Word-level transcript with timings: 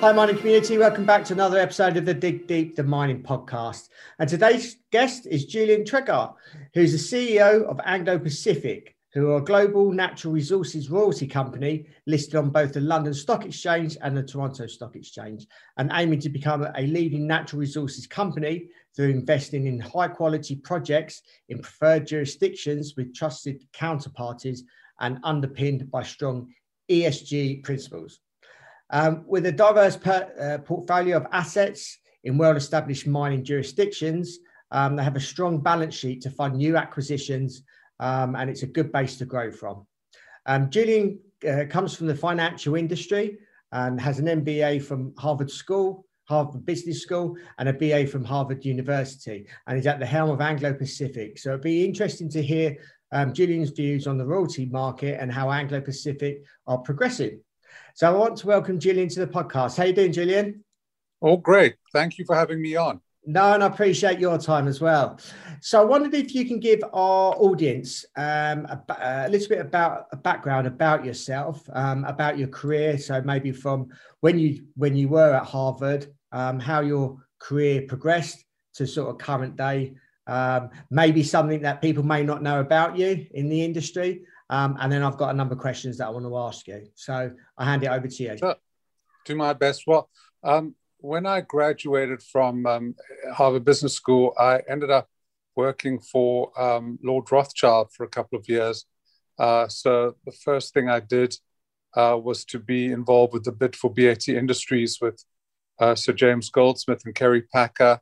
Hi, 0.00 0.12
mining 0.12 0.38
community. 0.38 0.78
Welcome 0.78 1.04
back 1.04 1.24
to 1.24 1.32
another 1.32 1.58
episode 1.58 1.96
of 1.96 2.04
the 2.04 2.14
Dig 2.14 2.46
Deep 2.46 2.76
the 2.76 2.84
Mining 2.84 3.20
podcast. 3.20 3.88
And 4.20 4.28
today's 4.28 4.76
guest 4.92 5.26
is 5.26 5.46
Julian 5.46 5.82
Treger, 5.82 6.34
who's 6.72 6.92
the 6.92 7.32
CEO 7.36 7.64
of 7.64 7.80
Anglo 7.84 8.16
Pacific, 8.16 8.94
who 9.12 9.32
are 9.32 9.38
a 9.38 9.44
global 9.44 9.90
natural 9.90 10.32
resources 10.32 10.88
royalty 10.88 11.26
company 11.26 11.88
listed 12.06 12.36
on 12.36 12.50
both 12.50 12.74
the 12.74 12.80
London 12.80 13.12
Stock 13.12 13.44
Exchange 13.44 13.96
and 14.00 14.16
the 14.16 14.22
Toronto 14.22 14.68
Stock 14.68 14.94
Exchange, 14.94 15.48
and 15.78 15.90
aiming 15.92 16.20
to 16.20 16.28
become 16.28 16.64
a 16.76 16.82
leading 16.82 17.26
natural 17.26 17.58
resources 17.58 18.06
company 18.06 18.68
through 18.94 19.10
investing 19.10 19.66
in 19.66 19.80
high 19.80 20.06
quality 20.06 20.54
projects 20.54 21.22
in 21.48 21.58
preferred 21.58 22.06
jurisdictions 22.06 22.94
with 22.96 23.12
trusted 23.16 23.64
counterparties 23.72 24.60
and 25.00 25.18
underpinned 25.24 25.90
by 25.90 26.04
strong 26.04 26.54
ESG 26.88 27.64
principles. 27.64 28.20
Um, 28.90 29.24
with 29.26 29.46
a 29.46 29.52
diverse 29.52 29.96
per, 29.96 30.32
uh, 30.40 30.62
portfolio 30.64 31.18
of 31.18 31.26
assets 31.32 31.98
in 32.24 32.38
well 32.38 32.56
established 32.56 33.06
mining 33.06 33.44
jurisdictions, 33.44 34.38
um, 34.70 34.96
they 34.96 35.04
have 35.04 35.16
a 35.16 35.20
strong 35.20 35.60
balance 35.60 35.94
sheet 35.94 36.22
to 36.22 36.30
fund 36.30 36.56
new 36.56 36.76
acquisitions, 36.76 37.62
um, 38.00 38.34
and 38.34 38.48
it's 38.50 38.62
a 38.62 38.66
good 38.66 38.92
base 38.92 39.16
to 39.18 39.24
grow 39.24 39.50
from. 39.50 39.86
Um, 40.46 40.70
Julian 40.70 41.18
uh, 41.48 41.64
comes 41.68 41.94
from 41.94 42.06
the 42.06 42.14
financial 42.14 42.74
industry 42.74 43.38
and 43.72 44.00
has 44.00 44.18
an 44.18 44.26
MBA 44.26 44.82
from 44.82 45.14
Harvard 45.18 45.50
School, 45.50 46.06
Harvard 46.24 46.64
Business 46.64 47.02
School, 47.02 47.36
and 47.58 47.68
a 47.68 47.72
BA 47.72 48.06
from 48.06 48.24
Harvard 48.24 48.64
University, 48.64 49.46
and 49.66 49.76
he's 49.76 49.86
at 49.86 49.98
the 49.98 50.06
helm 50.06 50.30
of 50.30 50.40
Anglo 50.40 50.72
Pacific. 50.72 51.38
So 51.38 51.50
it'd 51.50 51.62
be 51.62 51.84
interesting 51.84 52.30
to 52.30 52.42
hear 52.42 52.76
um, 53.12 53.32
Julian's 53.32 53.70
views 53.70 54.06
on 54.06 54.18
the 54.18 54.26
royalty 54.26 54.66
market 54.66 55.18
and 55.20 55.32
how 55.32 55.50
Anglo 55.50 55.80
Pacific 55.80 56.42
are 56.66 56.78
progressing. 56.78 57.40
So 57.98 58.06
I 58.06 58.16
want 58.16 58.36
to 58.36 58.46
welcome 58.46 58.78
Julian 58.78 59.08
to 59.08 59.18
the 59.18 59.26
podcast. 59.26 59.76
How 59.76 59.82
you 59.82 59.92
doing, 59.92 60.12
Julian? 60.12 60.64
Oh, 61.20 61.36
great. 61.36 61.74
Thank 61.92 62.16
you 62.16 62.24
for 62.24 62.36
having 62.36 62.62
me 62.62 62.76
on. 62.76 63.00
No, 63.26 63.54
and 63.54 63.64
I 63.64 63.66
appreciate 63.66 64.20
your 64.20 64.38
time 64.38 64.68
as 64.68 64.80
well. 64.80 65.18
So 65.60 65.82
I 65.82 65.84
wondered 65.84 66.14
if 66.14 66.32
you 66.32 66.44
can 66.44 66.60
give 66.60 66.78
our 66.92 67.34
audience 67.34 68.04
um, 68.16 68.66
a, 68.66 68.84
a, 69.00 69.28
little 69.28 69.48
bit 69.48 69.58
about 69.58 70.06
a 70.12 70.16
background 70.16 70.68
about 70.68 71.04
yourself, 71.04 71.68
um, 71.72 72.04
about 72.04 72.38
your 72.38 72.46
career. 72.46 72.98
So 72.98 73.20
maybe 73.22 73.50
from 73.50 73.88
when 74.20 74.38
you 74.38 74.62
when 74.76 74.94
you 74.94 75.08
were 75.08 75.34
at 75.34 75.46
Harvard, 75.46 76.06
um, 76.30 76.60
how 76.60 76.82
your 76.82 77.16
career 77.40 77.82
progressed 77.82 78.44
to 78.74 78.86
sort 78.86 79.10
of 79.10 79.18
current 79.18 79.56
day. 79.56 79.94
Um, 80.28 80.70
maybe 80.88 81.24
something 81.24 81.62
that 81.62 81.82
people 81.82 82.04
may 82.04 82.22
not 82.22 82.44
know 82.44 82.60
about 82.60 82.96
you 82.96 83.26
in 83.32 83.48
the 83.48 83.64
industry, 83.64 84.22
um, 84.50 84.76
and 84.80 84.90
then 84.90 85.02
I've 85.02 85.16
got 85.16 85.30
a 85.30 85.34
number 85.34 85.54
of 85.54 85.60
questions 85.60 85.98
that 85.98 86.06
I 86.06 86.10
want 86.10 86.24
to 86.24 86.36
ask 86.36 86.66
you. 86.66 86.86
So 86.94 87.30
I 87.56 87.64
hand 87.64 87.84
it 87.84 87.88
over 87.88 88.08
to 88.08 88.22
you. 88.22 88.36
Sure. 88.38 88.56
Do 89.24 89.36
my 89.36 89.52
best. 89.52 89.84
Well, 89.86 90.08
um, 90.42 90.74
when 90.98 91.26
I 91.26 91.42
graduated 91.42 92.22
from 92.22 92.66
um, 92.66 92.94
Harvard 93.32 93.64
Business 93.64 93.94
School, 93.94 94.32
I 94.38 94.60
ended 94.68 94.90
up 94.90 95.08
working 95.54 95.98
for 96.00 96.58
um, 96.60 96.98
Lord 97.02 97.30
Rothschild 97.30 97.92
for 97.92 98.04
a 98.04 98.08
couple 98.08 98.38
of 98.38 98.48
years. 98.48 98.86
Uh, 99.38 99.68
so 99.68 100.16
the 100.24 100.32
first 100.32 100.72
thing 100.72 100.88
I 100.88 101.00
did 101.00 101.34
uh, 101.96 102.18
was 102.22 102.44
to 102.46 102.58
be 102.58 102.86
involved 102.86 103.32
with 103.32 103.44
the 103.44 103.52
bid 103.52 103.76
for 103.76 103.92
BAT 103.92 104.28
Industries 104.28 104.98
with 105.00 105.22
uh, 105.80 105.94
Sir 105.94 106.12
James 106.12 106.50
Goldsmith 106.50 107.02
and 107.04 107.14
Kerry 107.14 107.42
Packer, 107.42 108.00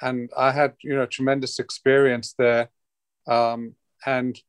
and 0.00 0.30
I 0.36 0.52
had 0.52 0.74
you 0.82 0.94
know 0.94 1.06
tremendous 1.06 1.58
experience 1.58 2.34
there. 2.38 2.68
Um, 3.26 3.74
and 4.06 4.40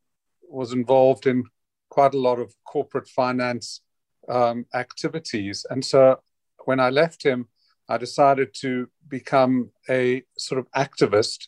was 0.49 0.73
involved 0.73 1.27
in 1.27 1.43
quite 1.89 2.13
a 2.13 2.19
lot 2.19 2.39
of 2.39 2.53
corporate 2.65 3.07
finance 3.07 3.81
um, 4.27 4.65
activities. 4.73 5.65
And 5.69 5.83
so 5.83 6.19
when 6.65 6.79
I 6.79 6.89
left 6.89 7.23
him, 7.23 7.47
I 7.87 7.97
decided 7.97 8.53
to 8.61 8.87
become 9.07 9.71
a 9.89 10.23
sort 10.37 10.59
of 10.59 10.71
activist. 10.71 11.47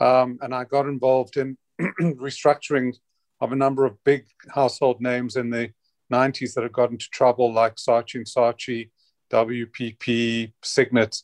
Um, 0.00 0.38
and 0.42 0.54
I 0.54 0.64
got 0.64 0.86
involved 0.86 1.36
in 1.36 1.56
restructuring 2.00 2.96
of 3.40 3.52
a 3.52 3.56
number 3.56 3.84
of 3.84 4.02
big 4.04 4.26
household 4.54 5.00
names 5.00 5.36
in 5.36 5.50
the 5.50 5.70
90s 6.12 6.54
that 6.54 6.62
had 6.62 6.72
got 6.72 6.90
into 6.90 7.08
trouble, 7.10 7.52
like 7.52 7.76
Saatchi 7.76 8.16
and 8.16 8.26
Saatchi, 8.26 8.90
WPP, 9.30 10.52
Signet, 10.62 11.22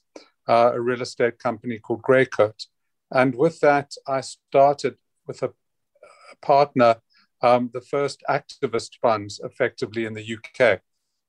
uh, 0.48 0.72
a 0.74 0.80
real 0.80 1.02
estate 1.02 1.38
company 1.38 1.78
called 1.78 2.02
Greycoat. 2.02 2.66
And 3.10 3.34
with 3.34 3.60
that, 3.60 3.92
I 4.06 4.20
started 4.20 4.96
with 5.26 5.42
a, 5.42 5.48
a 5.48 6.46
partner 6.46 6.96
um, 7.42 7.70
the 7.72 7.80
first 7.80 8.22
activist 8.28 8.98
funds 9.00 9.40
effectively 9.44 10.04
in 10.04 10.14
the 10.14 10.36
UK. 10.36 10.80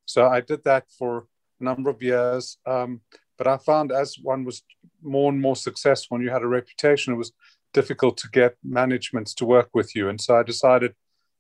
So 0.06 0.28
I 0.28 0.42
did 0.42 0.64
that 0.64 0.86
for 0.98 1.28
a 1.60 1.64
number 1.64 1.90
of 1.90 2.02
years. 2.02 2.58
Um, 2.66 3.02
but 3.38 3.48
I 3.48 3.58
found 3.58 3.92
as 3.92 4.18
one 4.22 4.46
was 4.46 4.64
more 5.02 5.32
and 5.32 5.42
more 5.42 5.56
successful 5.56 6.16
and 6.16 6.24
you 6.24 6.32
had 6.32 6.44
a 6.44 6.48
reputation, 6.48 7.14
it 7.14 7.18
was 7.18 7.34
difficult 7.74 8.18
to 8.18 8.30
get 8.30 8.56
managements 8.64 9.34
to 9.36 9.46
work 9.46 9.70
with 9.74 9.96
you. 9.96 10.10
And 10.10 10.22
so 10.22 10.38
I 10.38 10.44
decided 10.44 10.94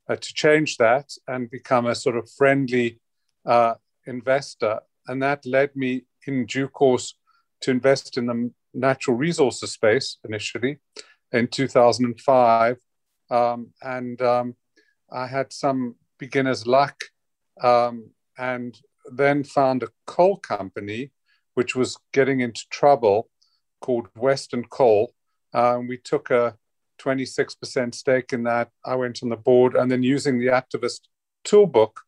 uh, 0.09 0.16
to 0.16 0.33
change 0.33 0.78
that 0.78 1.12
and 1.28 1.50
become 1.50 1.85
a 1.85 1.95
sort 1.95 2.17
of 2.17 2.29
friendly 2.29 3.00
uh, 3.45 3.75
investor. 4.07 4.79
And 5.07 5.22
that 5.22 5.45
led 5.45 5.75
me 5.75 6.06
in 6.25 6.45
due 6.45 6.67
course 6.67 7.16
to 7.62 7.72
invest 7.72 8.17
in 8.17 8.25
the 8.25 8.51
natural 8.73 9.16
resources 9.16 9.72
space 9.72 10.17
initially 10.25 10.79
in 11.31 11.47
2005. 11.47 12.78
Um, 13.29 13.67
and 13.81 14.22
um, 14.22 14.56
I 15.13 15.28
had 15.28 15.53
some 15.53 15.96
beginner's 16.18 16.66
luck 16.66 17.03
um, 17.62 18.09
and 18.38 18.78
then 19.12 19.44
found 19.44 19.84
a 19.84 19.90
coal 20.07 20.38
company 20.38 21.12
which 21.53 21.75
was 21.75 21.97
getting 22.13 22.40
into 22.40 22.66
trouble 22.69 23.29
called 23.79 24.07
Western 24.18 24.63
Coal. 24.63 25.13
Um, 25.53 25.88
we 25.88 25.97
took 25.97 26.31
a 26.31 26.57
26% 27.00 27.94
stake 27.94 28.34
in 28.34 28.44
that. 28.44 28.69
I 28.84 28.96
went 28.96 29.22
on 29.22 29.29
the 29.29 29.35
board 29.35 29.75
and 29.75 29.91
then 29.91 30.01
using 30.01 30.40
the 30.40 30.47
activist 30.47 31.01
toolbook, 31.44 32.00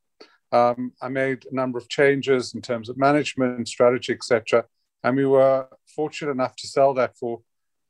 um, 0.51 0.93
I 1.01 1.09
made 1.09 1.45
a 1.51 1.55
number 1.55 1.77
of 1.77 1.89
changes 1.89 2.55
in 2.55 2.61
terms 2.61 2.89
of 2.89 2.97
management, 2.97 3.67
strategy, 3.67 4.13
etc. 4.13 4.65
And 5.03 5.17
we 5.17 5.25
were 5.25 5.67
fortunate 5.85 6.31
enough 6.31 6.55
to 6.57 6.67
sell 6.67 6.93
that 6.93 7.17
for 7.17 7.41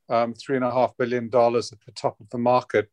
um, 0.08 0.34
three 0.34 0.56
and 0.56 0.64
a 0.64 0.70
half 0.70 0.96
billion 0.96 1.28
dollars 1.28 1.72
at 1.72 1.78
the 1.86 1.92
top 1.92 2.20
of 2.20 2.28
the 2.30 2.38
market 2.38 2.90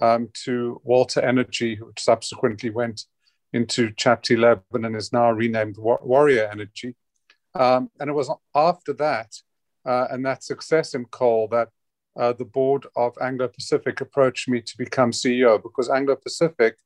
um, 0.00 0.28
to 0.44 0.80
Walter 0.84 1.20
Energy, 1.20 1.76
which 1.80 2.00
subsequently 2.00 2.70
went 2.70 3.04
into 3.52 3.90
Chapter 3.96 4.34
11 4.34 4.62
and 4.84 4.96
is 4.96 5.12
now 5.12 5.30
renamed 5.30 5.76
Warrior 5.78 6.48
Energy. 6.50 6.94
Um, 7.54 7.90
and 7.98 8.10
it 8.10 8.12
was 8.12 8.30
after 8.54 8.92
that 8.94 9.34
uh, 9.86 10.06
and 10.10 10.24
that 10.26 10.44
success 10.44 10.94
in 10.94 11.06
coal 11.06 11.48
that 11.50 11.68
uh, 12.16 12.32
the 12.32 12.44
board 12.44 12.86
of 12.96 13.16
Anglo 13.20 13.48
Pacific 13.48 14.00
approached 14.00 14.48
me 14.48 14.60
to 14.60 14.76
become 14.76 15.12
CEO 15.12 15.62
because 15.62 15.88
Anglo 15.88 16.16
Pacific 16.16 16.76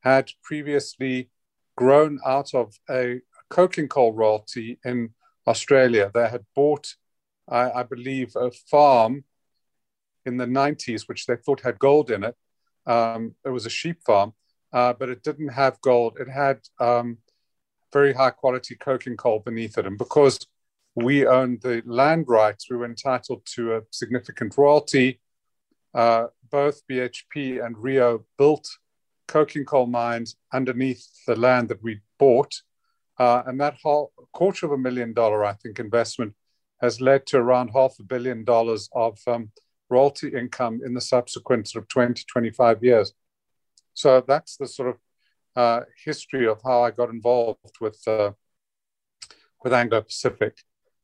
had 0.00 0.30
previously 0.42 1.30
grown 1.76 2.18
out 2.26 2.52
of 2.54 2.78
a 2.90 3.20
coking 3.48 3.88
coal 3.88 4.12
royalty 4.12 4.78
in 4.84 5.10
Australia. 5.46 6.10
They 6.12 6.28
had 6.28 6.44
bought, 6.54 6.94
I, 7.48 7.70
I 7.70 7.82
believe, 7.84 8.34
a 8.36 8.50
farm 8.50 9.24
in 10.26 10.36
the 10.36 10.46
90s, 10.46 11.08
which 11.08 11.26
they 11.26 11.36
thought 11.36 11.60
had 11.60 11.78
gold 11.78 12.10
in 12.10 12.24
it. 12.24 12.36
Um, 12.86 13.34
it 13.44 13.50
was 13.50 13.66
a 13.66 13.70
sheep 13.70 14.02
farm, 14.04 14.32
uh, 14.72 14.92
but 14.94 15.08
it 15.08 15.22
didn't 15.22 15.48
have 15.48 15.80
gold. 15.80 16.18
It 16.18 16.28
had 16.28 16.60
um, 16.80 17.18
very 17.92 18.12
high 18.12 18.30
quality 18.30 18.74
coking 18.74 19.16
coal 19.16 19.40
beneath 19.40 19.78
it. 19.78 19.86
And 19.86 19.98
because 19.98 20.46
we 20.94 21.26
owned 21.26 21.62
the 21.62 21.82
land 21.86 22.26
rights, 22.28 22.70
we 22.70 22.76
were 22.76 22.86
entitled 22.86 23.42
to 23.54 23.76
a 23.76 23.80
significant 23.90 24.56
royalty. 24.56 25.20
Uh, 25.94 26.26
both 26.50 26.82
BHP 26.90 27.64
and 27.64 27.76
Rio 27.78 28.24
built 28.38 28.68
coking 29.28 29.64
coal 29.64 29.86
mines 29.86 30.36
underneath 30.52 31.06
the 31.26 31.36
land 31.36 31.68
that 31.68 31.82
we 31.82 32.00
bought. 32.18 32.62
Uh, 33.18 33.42
and 33.46 33.60
that 33.60 33.78
whole 33.82 34.12
quarter 34.32 34.66
of 34.66 34.72
a 34.72 34.78
million 34.78 35.12
dollar, 35.12 35.44
I 35.44 35.52
think, 35.54 35.78
investment 35.78 36.34
has 36.80 37.00
led 37.00 37.26
to 37.26 37.38
around 37.38 37.68
half 37.68 37.94
a 38.00 38.02
billion 38.02 38.44
dollars 38.44 38.88
of 38.92 39.18
um, 39.26 39.50
royalty 39.92 40.28
income 40.42 40.80
in 40.84 40.94
the 40.94 41.00
subsequent 41.00 41.68
sort 41.68 41.84
of 41.84 41.88
20, 41.88 42.24
25 42.24 42.82
years. 42.82 43.12
So 43.94 44.24
that's 44.26 44.56
the 44.56 44.66
sort 44.66 44.88
of 44.88 44.96
uh, 45.54 45.80
history 46.04 46.46
of 46.48 46.60
how 46.64 46.82
I 46.82 46.90
got 46.90 47.10
involved 47.10 47.76
with 47.80 48.00
uh, 48.06 48.32
with 49.62 49.72
Anglo 49.72 50.00
Pacific. 50.00 50.54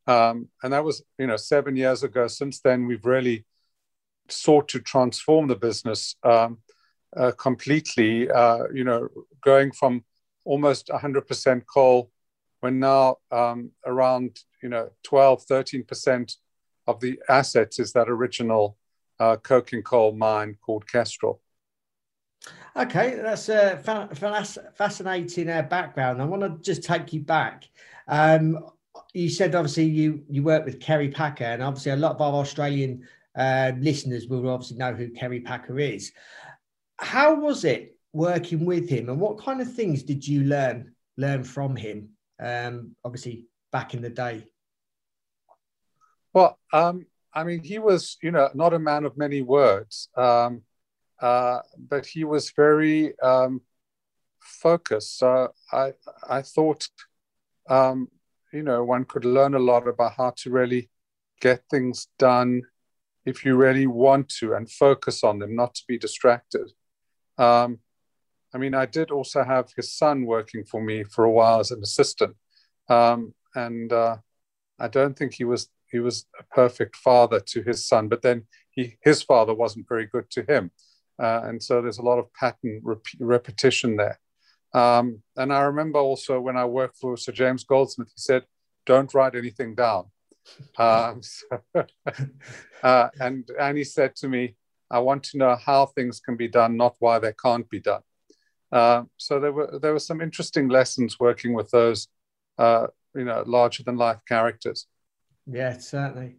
Um, 0.07 0.49
and 0.63 0.73
that 0.73 0.83
was, 0.83 1.03
you 1.17 1.27
know, 1.27 1.37
seven 1.37 1.75
years 1.75 2.03
ago. 2.03 2.27
Since 2.27 2.61
then, 2.61 2.87
we've 2.87 3.05
really 3.05 3.45
sought 4.27 4.67
to 4.69 4.79
transform 4.79 5.47
the 5.47 5.55
business 5.55 6.15
um, 6.23 6.57
uh, 7.15 7.31
completely, 7.37 8.29
uh, 8.29 8.63
you 8.73 8.83
know, 8.83 9.07
going 9.43 9.71
from 9.71 10.03
almost 10.45 10.87
100% 10.87 11.61
coal, 11.71 12.11
when 12.61 12.79
now 12.79 13.17
um, 13.31 13.71
around, 13.85 14.39
you 14.63 14.69
know, 14.69 14.89
12, 15.03 15.45
13% 15.45 16.35
of 16.87 16.99
the 16.99 17.19
assets 17.29 17.79
is 17.79 17.93
that 17.93 18.09
original 18.09 18.78
uh, 19.19 19.35
coking 19.37 19.83
coal 19.83 20.13
mine 20.13 20.57
called 20.61 20.87
Kestrel. 20.87 21.41
Okay, 22.75 23.19
that's 23.21 23.49
a 23.49 23.77
fa- 23.77 24.09
fascinating 24.75 25.49
uh, 25.49 25.63
background. 25.63 26.21
I 26.21 26.25
want 26.25 26.43
to 26.43 26.57
just 26.61 26.83
take 26.83 27.11
you 27.11 27.21
back. 27.21 27.67
Um, 28.07 28.65
you 29.13 29.29
said 29.29 29.55
obviously 29.55 29.85
you 29.85 30.23
you 30.29 30.43
work 30.43 30.65
with 30.65 30.79
Kerry 30.79 31.09
Packer, 31.09 31.43
and 31.43 31.63
obviously 31.63 31.91
a 31.91 31.97
lot 31.97 32.15
of 32.15 32.21
our 32.21 32.35
Australian 32.35 33.07
uh, 33.35 33.71
listeners 33.79 34.27
will 34.27 34.49
obviously 34.49 34.77
know 34.77 34.93
who 34.93 35.09
Kerry 35.09 35.41
Packer 35.41 35.79
is. 35.79 36.11
How 36.97 37.35
was 37.35 37.65
it 37.65 37.97
working 38.13 38.65
with 38.65 38.89
him, 38.89 39.09
and 39.09 39.19
what 39.19 39.39
kind 39.39 39.61
of 39.61 39.73
things 39.73 40.03
did 40.03 40.25
you 40.27 40.43
learn 40.43 40.93
learn 41.17 41.43
from 41.43 41.75
him? 41.75 42.09
Um, 42.41 42.95
obviously, 43.03 43.47
back 43.71 43.93
in 43.93 44.01
the 44.01 44.09
day. 44.09 44.45
Well, 46.33 46.57
um, 46.71 47.05
I 47.33 47.43
mean, 47.43 47.63
he 47.63 47.79
was, 47.79 48.17
you 48.21 48.31
know, 48.31 48.49
not 48.53 48.73
a 48.73 48.79
man 48.79 49.05
of 49.05 49.17
many 49.17 49.41
words, 49.41 50.09
um, 50.17 50.63
uh, 51.21 51.59
but 51.77 52.05
he 52.05 52.23
was 52.23 52.51
very 52.51 53.17
um, 53.19 53.61
focused. 54.39 55.17
So 55.19 55.53
I, 55.71 55.93
I 56.27 56.41
thought, 56.41 56.87
um, 57.69 58.09
you 58.51 58.63
know, 58.63 58.83
one 58.83 59.05
could 59.05 59.25
learn 59.25 59.53
a 59.53 59.59
lot 59.59 59.87
about 59.87 60.13
how 60.17 60.33
to 60.37 60.49
really 60.49 60.89
get 61.39 61.63
things 61.69 62.07
done 62.17 62.63
if 63.25 63.45
you 63.45 63.55
really 63.55 63.85
want 63.85 64.29
to 64.39 64.53
and 64.53 64.69
focus 64.71 65.23
on 65.23 65.39
them, 65.39 65.55
not 65.55 65.75
to 65.75 65.83
be 65.87 65.97
distracted. 65.97 66.71
Um, 67.37 67.79
I 68.53 68.57
mean, 68.57 68.73
I 68.73 68.87
did 68.87 69.11
also 69.11 69.43
have 69.43 69.69
his 69.75 69.93
son 69.93 70.25
working 70.25 70.63
for 70.65 70.81
me 70.81 71.03
for 71.03 71.25
a 71.25 71.31
while 71.31 71.59
as 71.59 71.69
an 71.69 71.81
assistant, 71.83 72.35
um, 72.89 73.35
and 73.53 73.93
uh, 73.93 74.17
I 74.79 74.87
don't 74.87 75.15
think 75.15 75.33
he 75.33 75.43
was 75.43 75.69
he 75.91 75.99
was 75.99 76.25
a 76.39 76.43
perfect 76.55 76.95
father 76.95 77.39
to 77.39 77.61
his 77.63 77.87
son, 77.87 78.07
but 78.07 78.21
then 78.21 78.45
he 78.71 78.97
his 79.01 79.21
father 79.21 79.53
wasn't 79.53 79.87
very 79.87 80.05
good 80.05 80.29
to 80.31 80.43
him, 80.43 80.71
uh, 81.21 81.41
and 81.43 81.61
so 81.61 81.81
there's 81.81 81.99
a 81.99 82.03
lot 82.03 82.19
of 82.19 82.33
pattern 82.33 82.81
rep- 82.83 83.19
repetition 83.19 83.95
there. 83.97 84.19
Um, 84.73 85.23
and 85.35 85.51
I 85.51 85.61
remember 85.61 85.99
also 85.99 86.39
when 86.39 86.57
I 86.57 86.65
worked 86.65 86.97
for 86.97 87.17
Sir 87.17 87.31
James 87.31 87.63
Goldsmith, 87.63 88.09
he 88.09 88.19
said, 88.21 88.45
"Don't 88.85 89.13
write 89.13 89.35
anything 89.35 89.75
down." 89.75 90.05
Um, 90.79 91.21
so, 91.21 91.61
uh, 92.83 93.09
and 93.19 93.47
and 93.59 93.77
he 93.77 93.83
said 93.83 94.15
to 94.17 94.27
me, 94.27 94.55
"I 94.89 94.99
want 94.99 95.23
to 95.25 95.37
know 95.37 95.55
how 95.55 95.85
things 95.87 96.19
can 96.19 96.37
be 96.37 96.47
done, 96.47 96.77
not 96.77 96.95
why 96.99 97.19
they 97.19 97.33
can't 97.33 97.69
be 97.69 97.79
done." 97.79 98.01
Uh, 98.71 99.03
so 99.17 99.39
there 99.39 99.51
were 99.51 99.79
there 99.81 99.93
were 99.93 99.99
some 99.99 100.21
interesting 100.21 100.67
lessons 100.69 101.19
working 101.19 101.53
with 101.53 101.69
those, 101.71 102.07
uh, 102.57 102.87
you 103.15 103.25
know, 103.25 103.43
larger 103.45 103.83
than 103.83 103.97
life 103.97 104.19
characters. 104.27 104.87
Yeah, 105.51 105.77
certainly. 105.77 106.35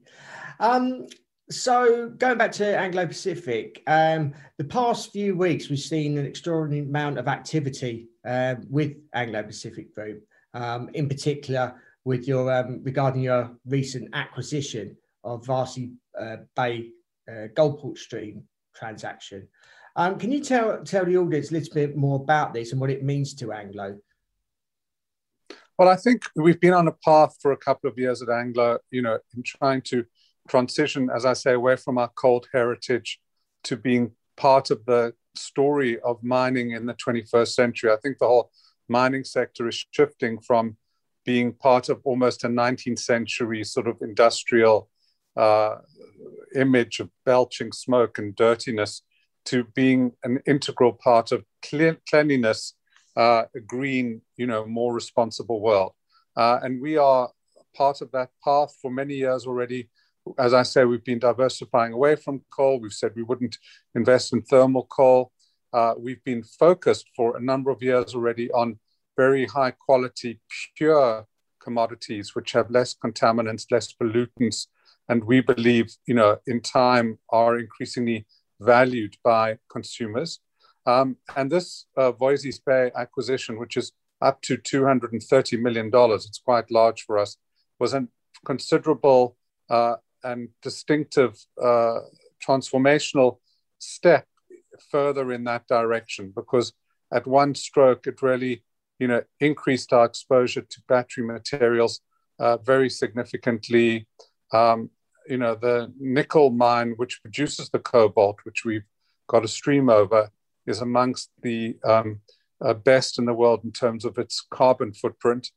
Um, 0.59 1.07
so 1.51 2.11
going 2.11 2.39
back 2.39 2.53
to 2.53 2.79
Anglo 2.79 3.07
Pacific, 3.07 3.83
um, 3.87 4.33
the 4.59 4.65
past 4.65 5.11
few 5.11 5.37
weeks 5.37 5.69
we've 5.69 5.81
seen 5.81 6.17
an 6.17 6.25
extraordinary 6.25 6.87
amount 6.87 7.19
of 7.19 7.27
activity 7.27 8.09
uh, 8.27 8.57
with 8.69 8.93
Anglo 9.15 9.43
Pacific 9.43 9.93
Group, 9.95 10.23
um, 10.55 10.91
in 10.95 11.09
particular 11.09 11.75
with 12.05 12.29
your 12.29 12.53
um, 12.53 12.81
regarding 12.85 13.23
your 13.23 13.57
recent 13.67 14.09
acquisition 14.12 14.97
of 15.25 15.45
Voisey's 15.45 15.91
uh, 16.19 16.37
Bay 16.55 16.91
uh, 17.29 17.49
cobalt 17.56 17.99
Stream 17.99 18.45
transaction. 18.75 19.49
Um, 19.97 20.19
can 20.19 20.31
you 20.31 20.41
tell 20.41 20.85
tell 20.85 21.05
the 21.05 21.17
audience 21.17 21.51
a 21.51 21.55
little 21.55 21.75
bit 21.75 21.97
more 21.97 22.21
about 22.21 22.55
this 22.55 22.71
and 22.71 22.81
what 22.81 22.91
it 22.91 23.03
means 23.03 23.35
to 23.35 23.53
Anglo? 23.53 23.99
Well, 25.81 25.88
I 25.88 25.97
think 25.97 26.25
we've 26.37 26.61
been 26.61 26.75
on 26.75 26.88
a 26.88 26.93
path 26.93 27.37
for 27.41 27.53
a 27.53 27.56
couple 27.56 27.88
of 27.88 27.97
years 27.97 28.21
at 28.21 28.29
Anglo, 28.29 28.81
you 28.91 29.00
know, 29.00 29.19
in 29.35 29.43
trying 29.43 29.81
to 29.87 30.05
transition, 30.47 31.09
as 31.09 31.25
I 31.25 31.32
say, 31.32 31.55
away 31.55 31.77
from 31.77 31.97
our 31.97 32.11
cold 32.17 32.49
heritage 32.53 33.19
to 33.65 33.79
being 33.79 34.11
part 34.37 34.71
of 34.71 34.85
the 34.85 35.15
story 35.35 35.99
of 36.00 36.23
mining 36.23 36.73
in 36.73 36.85
the 36.85 36.93
21st 36.93 37.55
century. 37.55 37.91
I 37.91 37.97
think 37.97 38.19
the 38.19 38.27
whole 38.27 38.50
mining 38.91 39.25
sector 39.25 39.69
is 39.69 39.87
shifting 39.91 40.38
from 40.43 40.77
being 41.25 41.55
part 41.55 41.88
of 41.88 42.03
almost 42.05 42.44
a 42.44 42.49
19th 42.49 42.99
century 42.99 43.65
sort 43.65 43.88
of 43.88 44.03
industrial 44.03 44.91
uh, 45.35 45.77
image 46.55 47.00
of 47.00 47.09
belching 47.25 47.73
smoke 47.73 48.19
and 48.19 48.37
dirtiness 48.37 49.00
to 49.47 49.65
being 49.75 50.12
an 50.25 50.41
integral 50.47 50.93
part 50.93 51.32
of 51.32 51.43
cleanliness 51.62 52.75
uh, 53.20 53.44
a 53.55 53.61
green, 53.61 54.22
you 54.40 54.46
know, 54.46 54.64
more 54.64 54.93
responsible 54.94 55.61
world. 55.61 55.93
Uh, 56.37 56.58
and 56.62 56.81
we 56.81 56.96
are 56.96 57.28
part 57.76 58.00
of 58.00 58.11
that 58.12 58.31
path 58.43 58.75
for 58.81 58.90
many 58.90 59.14
years 59.25 59.46
already. 59.46 59.90
As 60.38 60.52
I 60.55 60.62
say, 60.62 60.84
we've 60.84 61.05
been 61.12 61.19
diversifying 61.19 61.93
away 61.93 62.17
from 62.17 62.43
coal. 62.50 62.81
We've 62.81 63.00
said 63.00 63.12
we 63.14 63.28
wouldn't 63.31 63.58
invest 63.94 64.32
in 64.32 64.40
thermal 64.43 64.87
coal. 64.99 65.32
Uh, 65.78 65.94
we've 65.99 66.25
been 66.25 66.43
focused 66.43 67.06
for 67.14 67.37
a 67.37 67.43
number 67.50 67.70
of 67.70 67.82
years 67.82 68.14
already 68.14 68.50
on 68.52 68.78
very 69.17 69.44
high 69.44 69.72
quality, 69.87 70.40
pure 70.76 71.26
commodities, 71.62 72.34
which 72.34 72.52
have 72.52 72.70
less 72.70 72.94
contaminants, 72.94 73.70
less 73.70 73.93
pollutants, 73.93 74.67
and 75.11 75.25
we 75.25 75.43
believe, 75.43 75.87
you 76.06 76.14
know, 76.14 76.38
in 76.46 76.58
time 76.62 77.19
are 77.28 77.58
increasingly 77.58 78.26
valued 78.61 79.14
by 79.22 79.58
consumers. 79.70 80.40
Um, 80.87 81.17
and 81.37 81.50
this 81.50 81.87
uh, 81.97 82.12
Voisey's 82.12 82.59
Bay 82.59 82.91
acquisition, 82.97 83.59
which 83.59 83.77
is 83.77 83.93
up 84.21 84.41
to 84.43 84.56
$230 84.56 85.61
million, 85.61 85.91
it's 85.93 86.43
quite 86.44 86.71
large 86.71 87.03
for 87.03 87.19
us, 87.19 87.37
was 87.79 87.94
a 87.94 88.06
considerable 88.44 89.37
uh, 89.69 89.97
and 90.23 90.49
distinctive 90.62 91.37
uh, 91.62 92.00
transformational 92.44 93.38
step 93.79 94.27
further 94.91 95.32
in 95.32 95.44
that 95.44 95.67
direction 95.67 96.32
because 96.35 96.73
at 97.12 97.27
one 97.27 97.55
stroke 97.55 98.06
it 98.06 98.23
really 98.23 98.62
you 98.99 99.06
know 99.06 99.23
increased 99.41 99.93
our 99.93 100.05
exposure 100.05 100.62
to 100.62 100.82
battery 100.88 101.25
materials 101.25 102.00
uh, 102.38 102.56
very 102.59 102.88
significantly. 102.88 104.06
Um, 104.53 104.91
you 105.29 105.37
know 105.37 105.55
the 105.55 105.93
nickel 105.99 106.51
mine 106.51 106.94
which 106.96 107.20
produces 107.22 107.69
the 107.70 107.79
cobalt 107.79 108.39
which 108.44 108.65
we've 108.65 108.89
got 109.29 109.44
a 109.44 109.49
stream 109.49 109.89
over 109.89 110.31
is 110.70 110.81
amongst 110.81 111.31
the 111.43 111.77
um, 111.84 112.20
uh, 112.65 112.74
best 112.74 113.19
in 113.19 113.27
the 113.27 113.34
world 113.34 113.60
in 113.65 113.72
terms 113.72 114.05
of 114.05 114.19
its 114.19 114.46
carbon 114.50 114.93
footprint. 114.93 115.50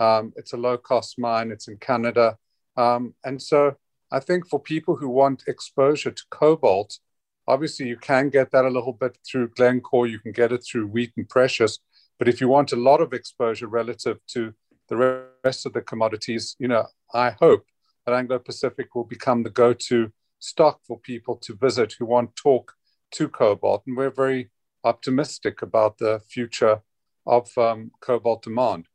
Um, 0.00 0.32
it's 0.36 0.52
a 0.52 0.56
low 0.56 0.76
cost 0.76 1.18
mine, 1.18 1.50
it's 1.50 1.68
in 1.68 1.76
Canada. 1.78 2.36
Um, 2.76 3.14
and 3.24 3.40
so 3.42 3.76
I 4.12 4.20
think 4.20 4.48
for 4.48 4.60
people 4.60 4.96
who 4.96 5.08
want 5.08 5.44
exposure 5.48 6.10
to 6.10 6.22
cobalt, 6.30 6.98
obviously 7.46 7.86
you 7.86 7.96
can 7.96 8.28
get 8.28 8.50
that 8.52 8.64
a 8.64 8.70
little 8.70 8.92
bit 8.92 9.18
through 9.26 9.48
Glencore, 9.56 10.06
you 10.06 10.18
can 10.20 10.32
get 10.32 10.52
it 10.52 10.64
through 10.64 10.86
Wheaton 10.86 11.26
Precious. 11.26 11.78
But 12.18 12.28
if 12.28 12.40
you 12.40 12.48
want 12.48 12.72
a 12.72 12.76
lot 12.76 13.00
of 13.00 13.12
exposure 13.12 13.66
relative 13.66 14.18
to 14.28 14.52
the 14.88 15.26
rest 15.44 15.66
of 15.66 15.72
the 15.72 15.82
commodities, 15.82 16.56
you 16.58 16.68
know, 16.68 16.86
I 17.12 17.30
hope 17.30 17.64
that 18.04 18.14
Anglo 18.14 18.38
Pacific 18.38 18.94
will 18.94 19.04
become 19.04 19.42
the 19.42 19.50
go 19.50 19.72
to 19.72 20.12
stock 20.40 20.80
for 20.86 20.98
people 20.98 21.36
to 21.36 21.54
visit 21.54 21.94
who 21.98 22.06
want 22.06 22.36
talk 22.36 22.72
to 23.12 23.28
cobalt. 23.28 23.82
And 23.86 23.96
we're 23.96 24.10
very 24.10 24.50
optimistic 24.84 25.62
about 25.62 25.98
the 25.98 26.20
future 26.28 26.80
of 27.26 27.56
um, 27.58 27.90
cobalt 28.00 28.42
demand. 28.42 28.86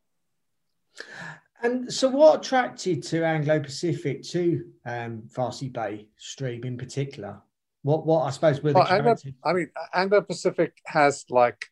And 1.62 1.92
so, 1.92 2.10
what 2.10 2.46
attracted 2.46 3.04
to 3.04 3.24
Anglo 3.24 3.60
Pacific 3.60 4.24
to 4.24 4.66
um, 4.86 5.24
Voisey's 5.34 5.70
Bay 5.70 6.08
Stream 6.18 6.64
in 6.66 6.78
particular? 6.78 7.42
What, 7.84 8.06
what 8.06 8.26
I 8.26 8.32
suppose 8.32 8.62
were 8.62 8.74
the 8.74 8.80
well, 8.80 8.88
Anglo, 8.88 9.16
I 9.46 9.54
mean, 9.54 9.70
Anglo 9.94 10.22
Pacific 10.22 10.74
has 10.88 11.26
like 11.30 11.66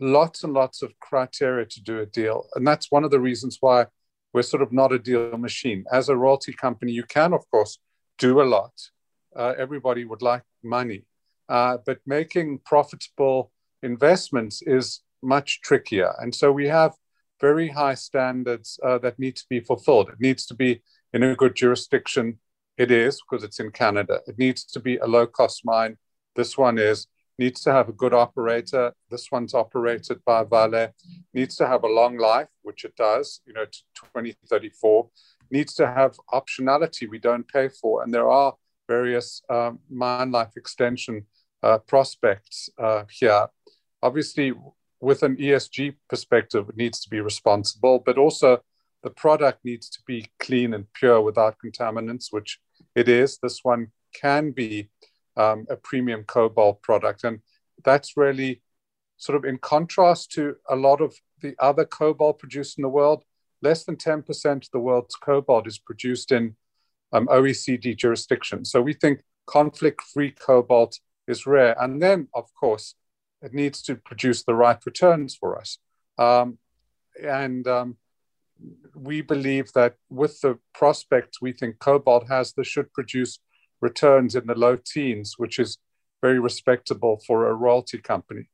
lots 0.00 0.42
and 0.42 0.52
lots 0.52 0.82
of 0.82 0.98
criteria 1.00 1.66
to 1.66 1.82
do 1.82 2.00
a 2.00 2.06
deal, 2.06 2.46
and 2.54 2.66
that's 2.66 2.90
one 2.90 3.04
of 3.04 3.10
the 3.10 3.20
reasons 3.20 3.58
why 3.60 3.86
we're 4.32 4.42
sort 4.42 4.62
of 4.62 4.72
not 4.72 4.92
a 4.92 4.98
deal 4.98 5.36
machine. 5.38 5.84
As 5.92 6.08
a 6.08 6.16
royalty 6.16 6.52
company, 6.52 6.92
you 6.92 7.04
can, 7.04 7.32
of 7.32 7.48
course, 7.50 7.78
do 8.18 8.40
a 8.40 8.44
lot. 8.44 8.72
Uh, 9.34 9.54
everybody 9.56 10.04
would 10.04 10.22
like 10.22 10.42
money, 10.62 11.04
uh, 11.48 11.78
but 11.84 11.98
making 12.06 12.60
profitable 12.64 13.50
investments 13.82 14.62
is 14.62 15.00
much 15.22 15.60
trickier. 15.62 16.14
And 16.20 16.34
so 16.34 16.52
we 16.52 16.68
have 16.68 16.92
very 17.40 17.68
high 17.68 17.94
standards 17.94 18.78
uh, 18.84 18.98
that 18.98 19.18
need 19.18 19.36
to 19.36 19.44
be 19.48 19.60
fulfilled. 19.60 20.08
It 20.10 20.20
needs 20.20 20.46
to 20.46 20.54
be 20.54 20.82
in 21.12 21.22
a 21.22 21.36
good 21.36 21.54
jurisdiction. 21.54 22.38
It 22.76 22.90
is 22.90 23.20
because 23.20 23.44
it's 23.44 23.60
in 23.60 23.70
Canada. 23.70 24.20
It 24.26 24.38
needs 24.38 24.64
to 24.64 24.80
be 24.80 24.96
a 24.98 25.06
low 25.06 25.26
cost 25.26 25.64
mine. 25.64 25.96
This 26.36 26.56
one 26.56 26.78
is. 26.78 27.06
Needs 27.38 27.60
to 27.62 27.72
have 27.72 27.88
a 27.88 27.92
good 27.92 28.12
operator. 28.14 28.92
This 29.10 29.30
one's 29.30 29.54
operated 29.54 30.18
by 30.24 30.42
Vale. 30.42 30.92
Needs 31.32 31.54
to 31.56 31.68
have 31.68 31.84
a 31.84 31.88
long 31.88 32.18
life, 32.18 32.48
which 32.62 32.84
it 32.84 32.96
does, 32.96 33.40
you 33.46 33.52
know, 33.52 33.64
to 33.64 33.78
2034. 33.94 35.08
needs 35.50 35.72
to 35.74 35.86
have 35.86 36.16
optionality 36.32 37.08
we 37.08 37.18
don't 37.18 37.46
pay 37.46 37.68
for. 37.68 38.02
And 38.02 38.12
there 38.12 38.28
are 38.28 38.54
various 38.88 39.40
um, 39.48 39.78
mine 39.88 40.32
life 40.32 40.56
extension 40.56 41.26
prospects 41.86 42.68
uh, 42.78 43.04
here. 43.10 43.48
Obviously, 44.02 44.52
with 45.00 45.22
an 45.22 45.36
ESG 45.36 45.96
perspective, 46.08 46.68
it 46.68 46.76
needs 46.76 47.00
to 47.00 47.10
be 47.10 47.20
responsible, 47.20 48.02
but 48.04 48.18
also 48.18 48.60
the 49.02 49.10
product 49.10 49.64
needs 49.64 49.88
to 49.90 50.00
be 50.06 50.26
clean 50.38 50.74
and 50.74 50.92
pure 50.92 51.20
without 51.20 51.56
contaminants, 51.64 52.26
which 52.30 52.58
it 52.94 53.08
is. 53.08 53.38
This 53.38 53.60
one 53.62 53.88
can 54.14 54.50
be 54.50 54.90
um, 55.36 55.66
a 55.70 55.76
premium 55.76 56.24
cobalt 56.24 56.82
product. 56.82 57.24
And 57.24 57.40
that's 57.84 58.16
really 58.16 58.62
sort 59.16 59.36
of 59.36 59.44
in 59.44 59.58
contrast 59.58 60.32
to 60.32 60.56
a 60.68 60.76
lot 60.76 61.00
of 61.00 61.14
the 61.40 61.54
other 61.60 61.84
cobalt 61.84 62.40
produced 62.40 62.78
in 62.78 62.82
the 62.82 62.88
world. 62.88 63.24
Less 63.62 63.84
than 63.84 63.96
10% 63.96 64.46
of 64.46 64.70
the 64.72 64.80
world's 64.80 65.16
cobalt 65.16 65.66
is 65.66 65.78
produced 65.78 66.32
in 66.32 66.56
um, 67.12 67.26
OECD 67.28 67.96
jurisdictions. 67.96 68.70
So 68.70 68.80
we 68.80 68.92
think 68.92 69.22
conflict 69.46 70.02
free 70.02 70.30
cobalt 70.30 70.98
is 71.28 71.46
rare. 71.46 71.76
And 71.80 72.02
then, 72.02 72.28
of 72.34 72.46
course, 72.58 72.94
it 73.42 73.54
needs 73.54 73.82
to 73.82 73.94
produce 73.94 74.42
the 74.42 74.54
right 74.54 74.78
returns 74.84 75.36
for 75.36 75.58
us. 75.58 75.78
Um, 76.18 76.58
and 77.22 77.66
um, 77.68 77.96
we 78.94 79.20
believe 79.20 79.72
that 79.74 79.94
with 80.10 80.40
the 80.40 80.58
prospects 80.74 81.40
we 81.40 81.52
think 81.52 81.78
cobalt 81.78 82.28
has, 82.28 82.52
this 82.52 82.66
should 82.66 82.92
produce 82.92 83.38
returns 83.80 84.34
in 84.34 84.46
the 84.46 84.54
low 84.54 84.76
teens, 84.76 85.34
which 85.36 85.58
is 85.58 85.78
very 86.20 86.40
respectable 86.40 87.20
for 87.26 87.48
a 87.48 87.54
royalty 87.54 87.98
company. 87.98 88.48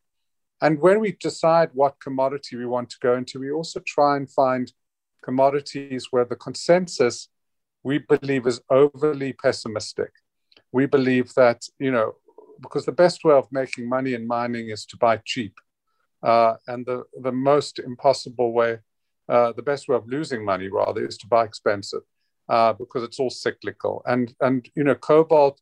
And 0.60 0.80
when 0.80 1.00
we 1.00 1.12
decide 1.12 1.70
what 1.72 2.00
commodity 2.00 2.56
we 2.56 2.66
want 2.66 2.90
to 2.90 2.98
go 3.00 3.14
into, 3.14 3.40
we 3.40 3.50
also 3.50 3.80
try 3.80 4.16
and 4.16 4.30
find 4.30 4.72
commodities 5.22 6.08
where 6.10 6.24
the 6.24 6.36
consensus 6.36 7.28
we 7.82 7.98
believe 7.98 8.46
is 8.46 8.60
overly 8.70 9.32
pessimistic. 9.32 10.10
We 10.72 10.86
believe 10.86 11.34
that, 11.34 11.66
you 11.78 11.90
know, 11.90 12.14
because 12.64 12.84
the 12.86 12.92
best 13.04 13.24
way 13.24 13.34
of 13.34 13.46
making 13.60 13.88
money 13.88 14.12
in 14.14 14.26
mining 14.26 14.66
is 14.70 14.84
to 14.86 14.96
buy 14.96 15.14
cheap. 15.32 15.54
Uh, 16.22 16.54
and 16.66 16.86
the, 16.86 17.04
the 17.26 17.32
most 17.32 17.78
impossible 17.78 18.52
way, 18.52 18.78
uh, 19.28 19.52
the 19.52 19.62
best 19.70 19.88
way 19.88 19.96
of 19.96 20.08
losing 20.08 20.42
money 20.44 20.68
rather, 20.68 21.06
is 21.06 21.18
to 21.18 21.26
buy 21.26 21.44
expensive 21.44 22.04
uh, 22.48 22.72
because 22.72 23.02
it's 23.04 23.20
all 23.20 23.30
cyclical. 23.30 24.02
And, 24.06 24.34
and, 24.40 24.68
you 24.74 24.84
know, 24.84 24.94
cobalt 24.94 25.60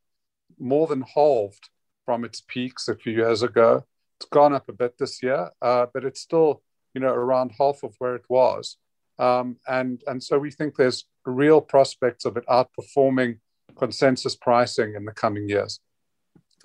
more 0.58 0.86
than 0.86 1.02
halved 1.02 1.68
from 2.06 2.24
its 2.24 2.40
peaks 2.52 2.88
a 2.88 2.94
few 2.94 3.12
years 3.12 3.42
ago. 3.42 3.84
It's 4.18 4.28
gone 4.30 4.54
up 4.54 4.68
a 4.68 4.72
bit 4.72 4.96
this 4.98 5.22
year, 5.22 5.50
uh, 5.60 5.86
but 5.92 6.04
it's 6.04 6.20
still, 6.20 6.62
you 6.94 7.00
know, 7.00 7.12
around 7.12 7.52
half 7.58 7.82
of 7.82 7.94
where 7.98 8.14
it 8.14 8.26
was. 8.28 8.76
Um, 9.18 9.56
and, 9.66 10.02
and 10.06 10.22
so 10.22 10.38
we 10.38 10.50
think 10.50 10.76
there's 10.76 11.04
real 11.26 11.60
prospects 11.60 12.24
of 12.24 12.36
it 12.36 12.44
outperforming 12.46 13.38
consensus 13.76 14.36
pricing 14.36 14.94
in 14.94 15.04
the 15.04 15.12
coming 15.12 15.48
years. 15.48 15.80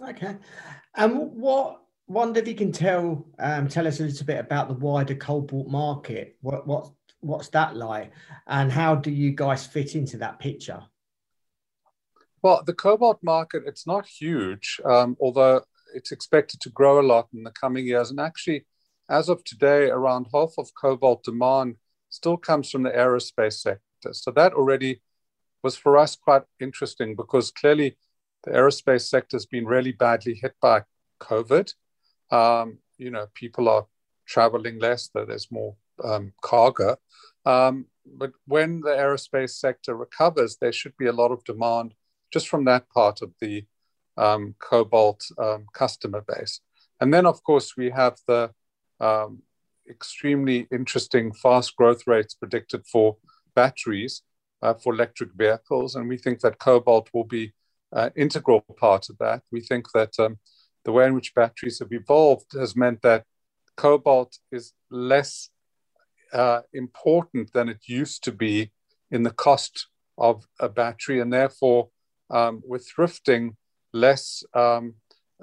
Okay. 0.01 0.37
And 0.95 1.11
um, 1.11 1.39
what 1.39 1.81
wonder 2.07 2.39
if 2.39 2.47
you 2.47 2.55
can 2.55 2.71
tell 2.71 3.25
um, 3.39 3.67
tell 3.67 3.87
us 3.87 3.99
a 3.99 4.03
little 4.03 4.25
bit 4.25 4.39
about 4.39 4.67
the 4.67 4.73
wider 4.73 5.15
cobalt 5.15 5.67
market. 5.67 6.37
What 6.41 6.67
what 6.67 6.91
what's 7.19 7.49
that 7.49 7.75
like, 7.75 8.11
and 8.47 8.71
how 8.71 8.95
do 8.95 9.11
you 9.11 9.31
guys 9.31 9.65
fit 9.65 9.95
into 9.95 10.17
that 10.17 10.39
picture? 10.39 10.83
Well, 12.41 12.63
the 12.65 12.73
cobalt 12.73 13.19
market 13.23 13.63
it's 13.65 13.87
not 13.87 14.05
huge, 14.05 14.79
um, 14.85 15.17
although 15.19 15.61
it's 15.93 16.11
expected 16.11 16.61
to 16.61 16.69
grow 16.69 16.99
a 16.99 17.01
lot 17.01 17.27
in 17.33 17.43
the 17.43 17.51
coming 17.51 17.85
years. 17.85 18.09
And 18.09 18.19
actually, 18.19 18.65
as 19.09 19.29
of 19.29 19.43
today, 19.43 19.89
around 19.89 20.27
half 20.33 20.53
of 20.57 20.69
cobalt 20.79 21.23
demand 21.23 21.75
still 22.09 22.37
comes 22.37 22.69
from 22.69 22.83
the 22.83 22.91
aerospace 22.91 23.59
sector. 23.61 24.13
So 24.13 24.31
that 24.31 24.53
already 24.53 25.01
was 25.63 25.75
for 25.75 25.97
us 25.97 26.15
quite 26.15 26.43
interesting 26.59 27.15
because 27.15 27.51
clearly 27.51 27.97
the 28.47 28.53
aerospace 28.53 29.07
sector 29.09 29.35
has 29.35 29.45
been 29.45 29.65
really 29.65 29.91
badly 29.91 30.33
hit 30.33 30.55
by 30.61 30.83
COVID. 31.19 31.73
Um, 32.31 32.79
you 32.97 33.11
know, 33.11 33.27
people 33.33 33.67
are 33.67 33.85
traveling 34.25 34.79
less, 34.79 35.09
though 35.13 35.25
there's 35.25 35.51
more 35.51 35.75
um, 36.03 36.33
cargo. 36.41 36.95
Um, 37.45 37.87
but 38.05 38.31
when 38.45 38.81
the 38.81 38.91
aerospace 38.91 39.51
sector 39.51 39.95
recovers, 39.95 40.57
there 40.61 40.71
should 40.71 40.95
be 40.97 41.07
a 41.07 41.13
lot 41.13 41.31
of 41.31 41.43
demand 41.43 41.93
just 42.31 42.47
from 42.47 42.63
that 42.65 42.89
part 42.89 43.21
of 43.21 43.33
the 43.41 43.65
um, 44.17 44.55
cobalt 44.59 45.25
um, 45.37 45.65
customer 45.73 46.23
base. 46.25 46.61
And 47.01 47.13
then, 47.13 47.25
of 47.25 47.43
course, 47.43 47.75
we 47.75 47.89
have 47.89 48.15
the 48.27 48.51
um, 48.99 49.41
extremely 49.89 50.67
interesting 50.71 51.33
fast 51.33 51.75
growth 51.75 52.07
rates 52.07 52.33
predicted 52.33 52.85
for 52.87 53.17
batteries 53.55 54.21
uh, 54.61 54.73
for 54.73 54.93
electric 54.93 55.33
vehicles. 55.33 55.95
And 55.95 56.07
we 56.07 56.17
think 56.17 56.39
that 56.41 56.59
cobalt 56.59 57.09
will 57.13 57.25
be 57.25 57.53
uh, 57.93 58.09
integral 58.15 58.61
part 58.61 59.09
of 59.09 59.17
that. 59.19 59.41
We 59.51 59.61
think 59.61 59.87
that 59.93 60.19
um, 60.19 60.37
the 60.85 60.91
way 60.91 61.05
in 61.05 61.15
which 61.15 61.35
batteries 61.35 61.79
have 61.79 61.91
evolved 61.91 62.53
has 62.53 62.75
meant 62.75 63.01
that 63.01 63.23
cobalt 63.75 64.37
is 64.51 64.73
less 64.89 65.49
uh, 66.33 66.61
important 66.73 67.53
than 67.53 67.69
it 67.69 67.81
used 67.87 68.23
to 68.23 68.31
be 68.31 68.71
in 69.11 69.23
the 69.23 69.31
cost 69.31 69.87
of 70.17 70.45
a 70.59 70.67
battery, 70.67 71.19
and 71.19 71.31
therefore, 71.31 71.89
um, 72.29 72.61
with 72.65 72.89
thrifting, 72.89 73.55
less 73.93 74.43
um, 74.53 74.95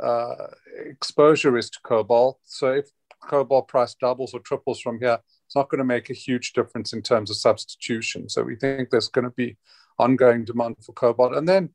uh, 0.02 0.48
exposure 0.84 1.56
is 1.56 1.70
to 1.70 1.78
cobalt. 1.82 2.38
So, 2.44 2.72
if 2.72 2.88
cobalt 3.22 3.68
price 3.68 3.94
doubles 3.94 4.34
or 4.34 4.40
triples 4.40 4.80
from 4.80 4.98
here, 5.00 5.18
it's 5.46 5.56
not 5.56 5.70
going 5.70 5.78
to 5.78 5.84
make 5.84 6.10
a 6.10 6.14
huge 6.14 6.52
difference 6.52 6.92
in 6.92 7.00
terms 7.00 7.30
of 7.30 7.36
substitution. 7.36 8.28
So, 8.28 8.42
we 8.42 8.56
think 8.56 8.90
there's 8.90 9.08
going 9.08 9.24
to 9.24 9.30
be 9.30 9.56
ongoing 9.98 10.44
demand 10.44 10.76
for 10.84 10.92
cobalt, 10.92 11.34
and 11.34 11.48
then 11.48 11.70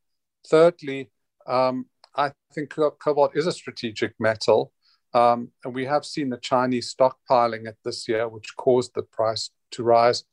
Thirdly, 0.47 1.11
um, 1.47 1.85
I 2.15 2.31
think 2.53 2.69
cobalt 2.69 3.35
is 3.35 3.47
a 3.47 3.51
strategic 3.51 4.13
metal. 4.19 4.71
Um, 5.13 5.49
and 5.63 5.73
we 5.73 5.85
have 5.85 6.05
seen 6.05 6.29
the 6.29 6.37
Chinese 6.37 6.93
stockpiling 6.93 7.67
it 7.67 7.77
this 7.83 8.07
year, 8.07 8.27
which 8.27 8.55
caused 8.57 8.93
the 8.93 9.01
price 9.01 9.49
to 9.71 9.83
rise. 9.83 10.23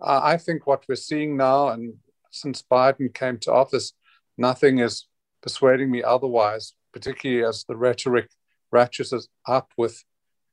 Uh, 0.00 0.20
I 0.22 0.36
think 0.36 0.66
what 0.66 0.84
we're 0.88 0.94
seeing 0.94 1.36
now, 1.36 1.68
and 1.68 1.94
since 2.30 2.62
Biden 2.62 3.12
came 3.12 3.38
to 3.38 3.52
office, 3.52 3.92
nothing 4.38 4.78
is 4.78 5.06
persuading 5.42 5.90
me 5.90 6.02
otherwise, 6.02 6.74
particularly 6.92 7.44
as 7.44 7.64
the 7.64 7.76
rhetoric 7.76 8.30
ratchets 8.70 9.28
up 9.46 9.70
with 9.76 10.02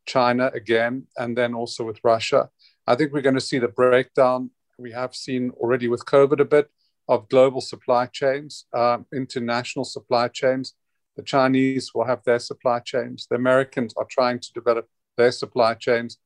China 0.06 0.52
again, 0.54 1.08
and 1.18 1.38
then 1.38 1.54
also 1.54 1.86
with 1.86 2.00
Russia. 2.04 2.50
I 2.86 2.96
think 2.96 3.14
we're 3.14 3.22
going 3.22 3.36
to 3.36 3.42
see 3.42 3.60
the 3.60 3.68
breakdown 3.68 4.52
we 4.78 4.92
have 4.92 5.16
seen 5.16 5.52
already 5.52 5.88
with 5.88 6.06
COVID 6.06 6.40
a 6.40 6.46
bit, 6.46 6.70
of 7.10 7.28
global 7.28 7.60
supply 7.60 8.06
chains, 8.06 8.66
um, 8.74 9.06
international 9.14 9.84
supply 9.84 10.28
chains. 10.28 10.76
The 11.18 11.24
Chinese 11.24 11.92
will 11.94 12.06
have 12.06 12.24
their 12.24 12.38
supply 12.40 12.80
chains. 12.80 13.28
The 13.30 13.36
Americans 13.36 13.94
are 13.98 14.06
trying 14.10 14.40
to 14.40 14.54
develop 14.54 14.88
their 15.18 15.32
supply 15.32 15.74
chains. 15.74 16.20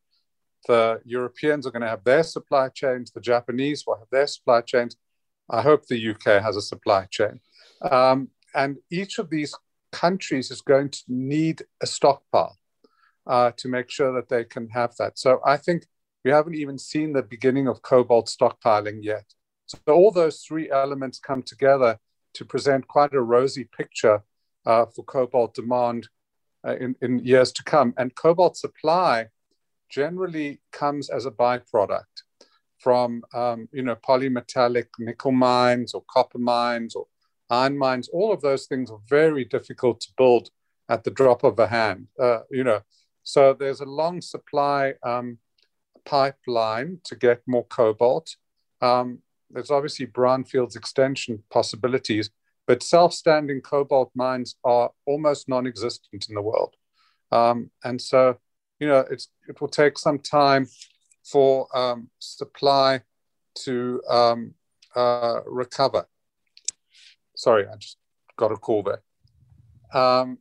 The 0.68 1.02
Europeans 1.06 1.66
are 1.66 1.72
going 1.72 1.84
to 1.84 1.88
have 1.88 2.04
their 2.04 2.22
supply 2.22 2.68
chains. 2.68 3.12
The 3.12 3.22
Japanese 3.22 3.86
will 3.88 3.98
have 3.98 4.10
their 4.12 4.28
supply 4.28 4.60
chains. 4.62 4.98
I 5.50 5.62
hope 5.62 5.86
the 5.86 6.10
UK 6.12 6.44
has 6.44 6.58
a 6.58 6.62
supply 6.62 7.08
chain. 7.10 7.40
Um, 7.90 8.28
and 8.54 8.78
each 8.92 9.20
of 9.20 9.30
these 9.30 9.56
countries 9.94 10.52
is 10.52 10.62
going 10.62 10.90
to 10.90 11.04
need 11.08 11.63
a 11.82 11.88
stockpile 11.88 12.58
uh, 13.25 13.52
to 13.56 13.70
make 13.70 13.90
sure 13.90 14.12
that 14.13 14.28
they 14.28 14.44
can 14.44 14.68
have 14.70 14.96
that. 14.98 15.18
So 15.18 15.40
I 15.46 15.56
think 15.56 15.86
we 16.25 16.32
haven't 16.32 16.56
even 16.56 16.78
seen 16.78 17.13
the 17.13 17.24
beginning 17.24 17.68
of 17.68 17.82
cobalt 17.82 18.28
stockpiling 18.28 19.00
yet. 19.02 19.25
So 19.74 19.94
all 19.94 20.12
those 20.12 20.42
three 20.42 20.70
elements 20.72 21.20
come 21.20 21.44
together 21.44 22.00
to 22.34 22.46
present 22.46 22.88
quite 22.88 23.13
a 23.13 23.22
rosy 23.22 23.65
picture 23.65 24.24
uh, 24.65 24.86
for 24.86 25.03
cobalt 25.03 25.53
demand 25.53 26.08
uh, 26.65 26.75
in, 26.77 26.96
in 27.01 27.20
years 27.20 27.51
to 27.53 27.63
come. 27.63 27.94
And 27.98 28.15
cobalt 28.15 28.58
supply 28.58 29.27
generally 29.89 30.60
comes 30.72 31.10
as 31.10 31.25
a 31.25 31.32
byproduct 31.32 32.24
from 32.80 33.24
um, 33.34 33.70
you 33.72 33.82
know 33.82 33.96
polymetallic 33.96 34.88
nickel 35.00 35.32
mines 35.32 35.94
or 35.94 36.03
copper 36.10 36.39
mines 36.39 36.96
or 36.96 37.06
iron 37.50 37.77
mines. 37.77 38.10
All 38.12 38.34
of 38.34 38.42
those 38.42 38.65
things 38.65 38.89
are 38.92 39.00
very 39.08 39.46
difficult 39.46 40.01
to 40.01 40.10
build 40.18 40.50
at 40.89 41.03
the 41.03 41.12
drop 41.12 41.44
of 41.44 41.60
a 41.60 41.68
hand. 41.68 42.08
Uh, 42.20 42.39
you 42.51 42.63
know, 42.63 42.82
so 43.24 43.53
there's 43.53 43.80
a 43.80 43.86
long 43.86 44.22
supply 44.22 44.96
um, 45.03 45.38
pipeline 46.06 47.00
to 47.06 47.15
get 47.15 47.42
more 47.48 47.65
cobalt. 47.65 48.36
Um, 48.82 49.20
there's 49.53 49.72
obviously 49.72 50.07
brownfields 50.07 50.75
extension 50.75 51.43
possibilities, 51.50 52.29
but 52.67 52.83
self-standing 52.83 53.62
cobalt 53.62 54.12
mines 54.15 54.55
are 54.63 54.91
almost 55.05 55.50
non-existent 55.50 56.27
in 56.29 56.36
the 56.36 56.41
world. 56.41 56.75
Um, 57.31 57.72
and 57.83 58.01
so, 58.01 58.38
you 58.79 58.88
know, 58.88 59.05
it's, 59.10 59.29
it 59.48 59.60
will 59.60 59.67
take 59.67 59.98
some 59.98 60.19
time 60.19 60.67
for 61.24 61.67
um, 61.75 62.10
supply 62.19 63.01
to 63.55 64.01
um, 64.10 64.53
uh, 64.95 65.39
recover. 65.45 66.05
Sorry, 67.36 67.67
I 67.67 67.75
just 67.77 67.98
got 68.38 68.51
a 68.51 68.57
call 68.57 68.83
there. 68.83 69.01
Um, 69.93 70.39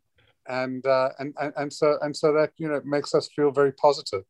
and, 0.49 0.85
uh, 0.87 1.11
and, 1.19 1.35
and, 1.41 1.53
and 1.57 1.73
so 1.73 1.99
and 2.03 2.17
so 2.17 2.33
that 2.33 2.51
you 2.57 2.69
know 2.69 2.81
makes 2.85 3.15
us 3.15 3.29
feel 3.35 3.51
very 3.51 3.73
positive. 3.73 4.25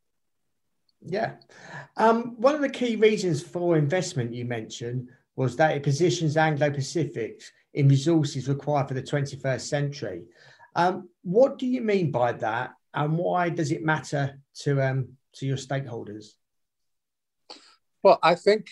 Yeah. 1.04 1.34
Um, 1.96 2.36
one 2.36 2.54
of 2.54 2.60
the 2.60 2.68
key 2.68 2.96
reasons 2.96 3.42
for 3.42 3.76
investment 3.76 4.32
you 4.32 4.44
mentioned 4.44 5.08
was 5.36 5.56
that 5.56 5.76
it 5.76 5.82
positions 5.82 6.36
Anglo 6.36 6.70
Pacific 6.70 7.42
in 7.74 7.88
resources 7.88 8.48
required 8.48 8.88
for 8.88 8.94
the 8.94 9.02
21st 9.02 9.60
century. 9.62 10.22
Um, 10.74 11.08
what 11.22 11.58
do 11.58 11.66
you 11.66 11.80
mean 11.80 12.10
by 12.10 12.32
that, 12.32 12.72
and 12.94 13.18
why 13.18 13.48
does 13.48 13.72
it 13.72 13.84
matter 13.84 14.38
to 14.60 14.80
um, 14.82 15.08
to 15.34 15.46
your 15.46 15.56
stakeholders? 15.56 16.32
Well, 18.02 18.18
I 18.22 18.34
think 18.34 18.70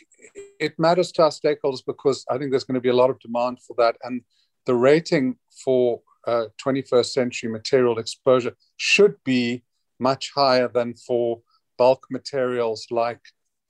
it 0.59 0.79
matters 0.79 1.13
to 1.13 1.23
our 1.23 1.31
stakeholders 1.31 1.85
because 1.87 2.25
I 2.29 2.39
think 2.39 2.51
there's 2.51 2.65
going 2.65 2.75
to 2.75 2.81
be 2.81 2.89
a 2.89 2.95
lot 2.95 3.11
of 3.11 3.21
demand 3.21 3.61
for 3.63 3.75
that, 3.79 3.97
and 4.03 4.23
the 4.67 4.75
rating 4.75 5.37
for 5.65 6.01
uh, 6.27 6.47
21st 6.65 7.07
century 7.07 7.51
material 7.51 7.99
exposure 7.99 8.55
should 8.77 9.17
be 9.25 9.63
much 9.99 10.33
higher 10.35 10.69
than 10.69 10.95
for 10.95 11.41
bulk 11.81 12.07
materials 12.11 12.87
like 12.91 13.23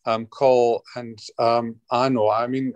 um, 0.04 0.26
coal 0.26 0.82
and 0.96 1.16
um, 1.38 1.76
iron 1.92 2.16
ore. 2.16 2.34
I 2.34 2.48
mean, 2.48 2.72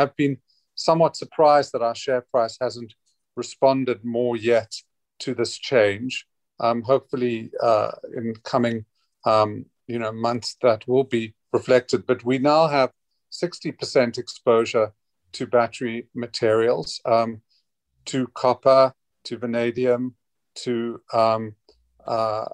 I've 0.00 0.14
been 0.14 0.36
somewhat 0.76 1.16
surprised 1.16 1.72
that 1.72 1.82
our 1.82 1.96
share 1.96 2.20
price 2.20 2.56
hasn't 2.60 2.94
responded 3.34 4.04
more 4.04 4.36
yet 4.36 4.72
to 5.24 5.34
this 5.34 5.58
change. 5.58 6.26
Um, 6.60 6.82
hopefully, 6.82 7.50
uh, 7.60 7.90
in 8.16 8.34
coming 8.44 8.84
um, 9.24 9.66
you 9.88 9.98
know 9.98 10.12
months, 10.12 10.56
that 10.62 10.86
will 10.86 11.08
be 11.18 11.34
reflected. 11.52 12.06
But 12.06 12.24
we 12.24 12.38
now 12.38 12.68
have 12.68 12.92
60% 13.32 14.16
exposure 14.16 14.92
to 15.32 15.46
battery 15.46 16.06
materials, 16.14 17.00
um, 17.04 17.42
to 18.06 18.28
copper, 18.28 18.94
to 19.24 19.38
vanadium, 19.38 20.14
to 20.62 21.00
um, 21.12 21.56
uh, 22.06 22.46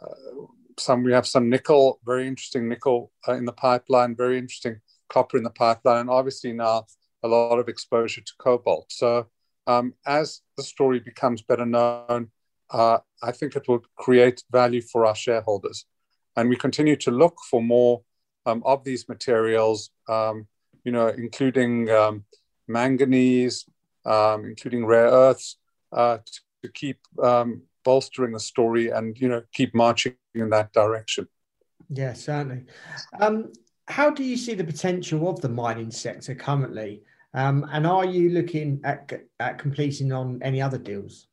some. 0.78 1.02
We 1.02 1.12
have 1.12 1.26
some 1.26 1.49
nickel, 1.49 2.00
very 2.04 2.26
interesting 2.26 2.69
nickel 2.69 3.12
uh, 3.28 3.35
in 3.35 3.45
the 3.45 3.52
pipeline, 3.52 4.16
very 4.16 4.38
interesting 4.38 4.81
copper 5.09 5.37
in 5.37 5.45
the 5.45 5.50
pipeline, 5.50 6.00
and 6.00 6.11
obviously 6.11 6.52
now 6.52 6.87
a 7.23 7.28
lot 7.28 7.59
of 7.59 7.69
exposure 7.69 8.21
to 8.21 8.33
cobalt. 8.38 8.87
So 8.90 9.26
um, 9.66 9.95
as 10.07 10.40
the 10.57 10.62
story 10.62 11.00
becomes 11.00 11.43
better 11.43 11.66
known, 11.66 12.31
uh, 12.71 12.99
I 13.23 13.33
think 13.33 13.57
it 13.57 13.69
will 13.69 13.83
create 13.97 14.43
value 14.50 14.83
for 14.83 15.07
our 15.07 15.14
shareholders. 15.14 15.87
And 16.37 16.49
we 16.49 16.57
continue 16.57 16.97
to 16.97 17.11
look 17.11 17.37
for 17.49 17.62
more 17.62 18.02
um, 18.47 18.62
of 18.64 18.85
these 18.85 19.09
materials, 19.09 19.90
um, 20.09 20.47
you 20.85 20.93
know, 20.93 21.09
including 21.09 21.88
um, 21.90 22.25
manganese, 22.69 23.64
um, 24.04 24.45
including 24.45 24.85
rare 24.85 25.07
earths, 25.07 25.57
uh, 25.93 26.19
to, 26.19 26.40
to, 26.62 26.69
keep 26.73 26.99
um, 27.23 27.62
bolstering 27.85 28.33
the 28.33 28.41
story 28.41 28.91
and, 28.91 29.19
you 29.19 29.29
know, 29.29 29.43
keep 29.53 29.75
marching 29.75 30.14
in 30.35 30.50
that 30.50 30.73
direction. 30.73 31.29
Yeah, 31.91 32.14
certainly. 32.14 32.64
Um, 33.21 33.53
how 33.87 34.11
do 34.11 34.25
you 34.25 34.37
see 34.37 34.55
the 34.55 34.64
potential 34.64 35.29
of 35.29 35.41
the 35.41 35.49
mining 35.49 35.91
sector 35.91 36.35
currently? 36.35 37.03
Um, 37.35 37.69
and 37.73 37.87
are 37.87 38.07
you 38.07 38.31
looking 38.31 38.81
at, 38.85 39.12
at 39.41 39.59
completing 39.59 40.12
on 40.12 40.41
any 40.43 40.62
other 40.62 40.79
deals? 40.79 41.26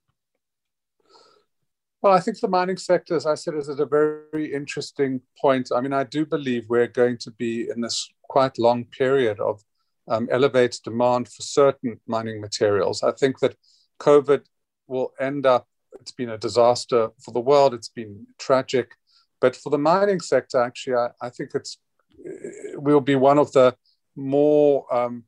Well, 2.01 2.13
I 2.13 2.19
think 2.19 2.39
the 2.39 2.47
mining 2.47 2.77
sector, 2.77 3.15
as 3.15 3.27
I 3.27 3.35
said, 3.35 3.53
is 3.53 3.69
at 3.69 3.79
a 3.79 3.85
very 3.85 4.51
interesting 4.53 5.21
point. 5.39 5.69
I 5.73 5.81
mean, 5.81 5.93
I 5.93 6.03
do 6.03 6.25
believe 6.25 6.65
we're 6.67 6.87
going 6.87 7.17
to 7.19 7.31
be 7.31 7.69
in 7.69 7.79
this 7.79 8.09
quite 8.27 8.57
long 8.57 8.85
period 8.85 9.39
of 9.39 9.61
um, 10.07 10.27
elevated 10.31 10.81
demand 10.83 11.27
for 11.27 11.43
certain 11.43 11.99
mining 12.07 12.41
materials. 12.41 13.03
I 13.03 13.11
think 13.11 13.39
that 13.39 13.55
COVID 13.99 14.41
will 14.87 15.13
end 15.19 15.45
up, 15.45 15.67
it's 16.01 16.11
been 16.11 16.29
a 16.29 16.37
disaster 16.37 17.09
for 17.23 17.31
the 17.31 17.39
world, 17.39 17.73
it's 17.73 17.89
been 17.89 18.25
tragic. 18.37 18.95
But 19.39 19.55
for 19.55 19.69
the 19.69 19.77
mining 19.77 20.19
sector, 20.19 20.61
actually, 20.61 20.95
I, 20.95 21.09
I 21.21 21.29
think 21.29 21.51
it's 21.53 21.77
it 22.23 22.81
will 22.81 23.01
be 23.01 23.15
one 23.15 23.37
of 23.37 23.51
the 23.53 23.75
more 24.15 24.85
um, 24.93 25.23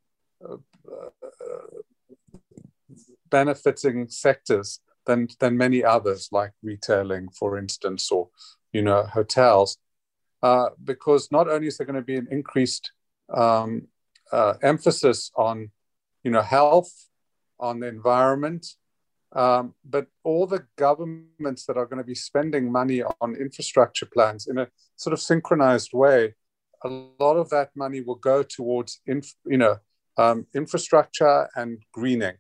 benefiting 3.29 4.09
sectors 4.09 4.79
than 5.05 5.27
than 5.39 5.57
many 5.57 5.83
others, 5.83 6.29
like 6.31 6.51
retailing, 6.61 7.29
for 7.29 7.57
instance, 7.57 8.11
or 8.11 8.29
you 8.71 8.81
know 8.81 9.03
hotels, 9.03 9.77
uh, 10.41 10.69
because 10.83 11.31
not 11.31 11.47
only 11.47 11.67
is 11.67 11.77
there 11.77 11.87
going 11.87 12.03
to 12.03 12.11
be 12.13 12.17
an 12.17 12.27
increased 12.31 12.91
um, 13.33 13.87
uh, 14.31 14.55
emphasis 14.61 15.31
on 15.35 15.71
you 16.23 16.31
know 16.31 16.41
health, 16.41 16.91
on 17.59 17.79
the 17.79 17.87
environment, 17.87 18.75
um, 19.35 19.73
but 19.83 20.07
all 20.23 20.45
the 20.45 20.65
governments 20.75 21.65
that 21.65 21.77
are 21.77 21.85
going 21.85 21.97
to 21.97 22.03
be 22.03 22.15
spending 22.15 22.71
money 22.71 23.01
on 23.21 23.35
infrastructure 23.35 24.05
plans 24.05 24.47
in 24.47 24.57
a 24.57 24.67
sort 24.95 25.13
of 25.13 25.19
synchronized 25.19 25.91
way, 25.93 26.35
a 26.83 26.89
lot 27.19 27.35
of 27.35 27.49
that 27.49 27.69
money 27.75 28.01
will 28.01 28.15
go 28.15 28.43
towards 28.43 29.01
inf- 29.07 29.35
you 29.45 29.57
know 29.57 29.77
um, 30.17 30.45
infrastructure 30.53 31.49
and 31.55 31.79
greening. 31.93 32.35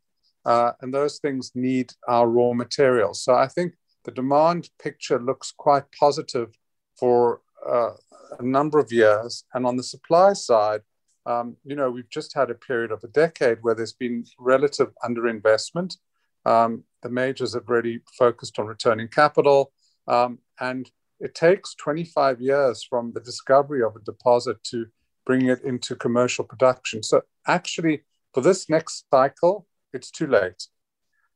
Uh, 0.45 0.73
and 0.81 0.93
those 0.93 1.19
things 1.19 1.51
need 1.55 1.93
our 2.07 2.27
raw 2.27 2.53
materials. 2.53 3.23
So 3.23 3.33
I 3.33 3.47
think 3.47 3.75
the 4.03 4.11
demand 4.11 4.69
picture 4.81 5.19
looks 5.19 5.53
quite 5.55 5.85
positive 5.97 6.53
for 6.99 7.41
uh, 7.67 7.91
a 8.39 8.43
number 8.43 8.79
of 8.79 8.91
years. 8.91 9.45
And 9.53 9.65
on 9.65 9.77
the 9.77 9.83
supply 9.83 10.33
side, 10.33 10.81
um, 11.25 11.55
you 11.63 11.75
know, 11.75 11.89
we've 11.89 12.09
just 12.09 12.33
had 12.33 12.49
a 12.49 12.55
period 12.55 12.91
of 12.91 13.03
a 13.03 13.07
decade 13.07 13.59
where 13.61 13.75
there's 13.75 13.93
been 13.93 14.25
relative 14.37 14.89
underinvestment. 15.03 15.97
Um, 16.45 16.83
the 17.01 17.09
majors 17.09 17.53
have 17.53 17.69
really 17.69 18.01
focused 18.17 18.59
on 18.59 18.65
returning 18.65 19.07
capital. 19.07 19.71
Um, 20.07 20.39
and 20.59 20.89
it 21.19 21.35
takes 21.35 21.75
25 21.75 22.41
years 22.41 22.83
from 22.83 23.13
the 23.13 23.21
discovery 23.21 23.83
of 23.83 23.95
a 23.95 23.99
deposit 23.99 24.63
to 24.65 24.87
bringing 25.25 25.49
it 25.49 25.63
into 25.63 25.95
commercial 25.95 26.43
production. 26.43 27.03
So 27.03 27.21
actually, 27.47 28.01
for 28.33 28.41
this 28.41 28.69
next 28.69 29.05
cycle, 29.09 29.67
it's 29.93 30.11
too 30.11 30.27
late. 30.27 30.67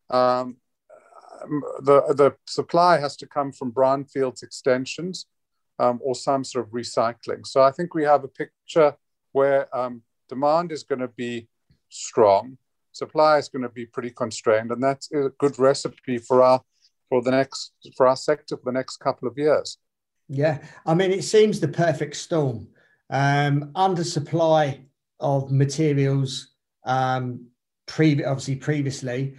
Um, 0.10 0.58
the, 1.82 2.02
the 2.14 2.36
supply 2.48 3.00
has 3.00 3.16
to 3.18 3.28
come 3.28 3.52
from 3.52 3.72
brownfields 3.72 4.44
extensions 4.44 5.28
um, 5.80 6.00
or 6.04 6.16
some 6.16 6.44
sort 6.44 6.66
of 6.66 6.72
recycling. 6.72 7.46
So 7.46 7.62
I 7.62 7.72
think 7.72 7.94
we 7.94 8.04
have 8.04 8.24
a 8.24 8.28
picture 8.28 8.96
where 9.32 9.76
um, 9.78 10.02
demand 10.28 10.72
is 10.72 10.84
going 10.84 11.00
to 11.00 11.08
be 11.08 11.48
strong, 11.90 12.58
supply 12.98 13.38
is 13.38 13.50
going 13.50 13.64
to 13.64 13.70
be 13.70 13.86
pretty 13.86 14.12
constrained, 14.12 14.72
and 14.72 14.84
that's 14.84 15.12
a 15.12 15.30
good 15.40 15.58
recipe 15.60 16.18
for 16.18 16.42
our 16.42 16.62
for 17.10 17.22
the 17.22 17.32
next 17.32 17.72
for 17.96 18.08
our 18.08 18.16
sector 18.16 18.58
for 18.58 18.72
the 18.72 18.78
next 18.78 18.98
couple 18.98 19.28
of 19.28 19.38
years. 19.38 19.78
Yeah, 20.30 20.60
I 20.86 20.94
mean, 20.94 21.12
it 21.12 21.24
seems 21.24 21.60
the 21.60 21.70
perfect 21.70 22.16
storm 22.16 22.68
um, 23.10 23.72
undersupply 23.76 24.82
of 25.20 25.52
materials, 25.52 26.54
um, 26.86 27.48
pre- 27.86 28.24
obviously 28.24 28.56
previously. 28.56 29.36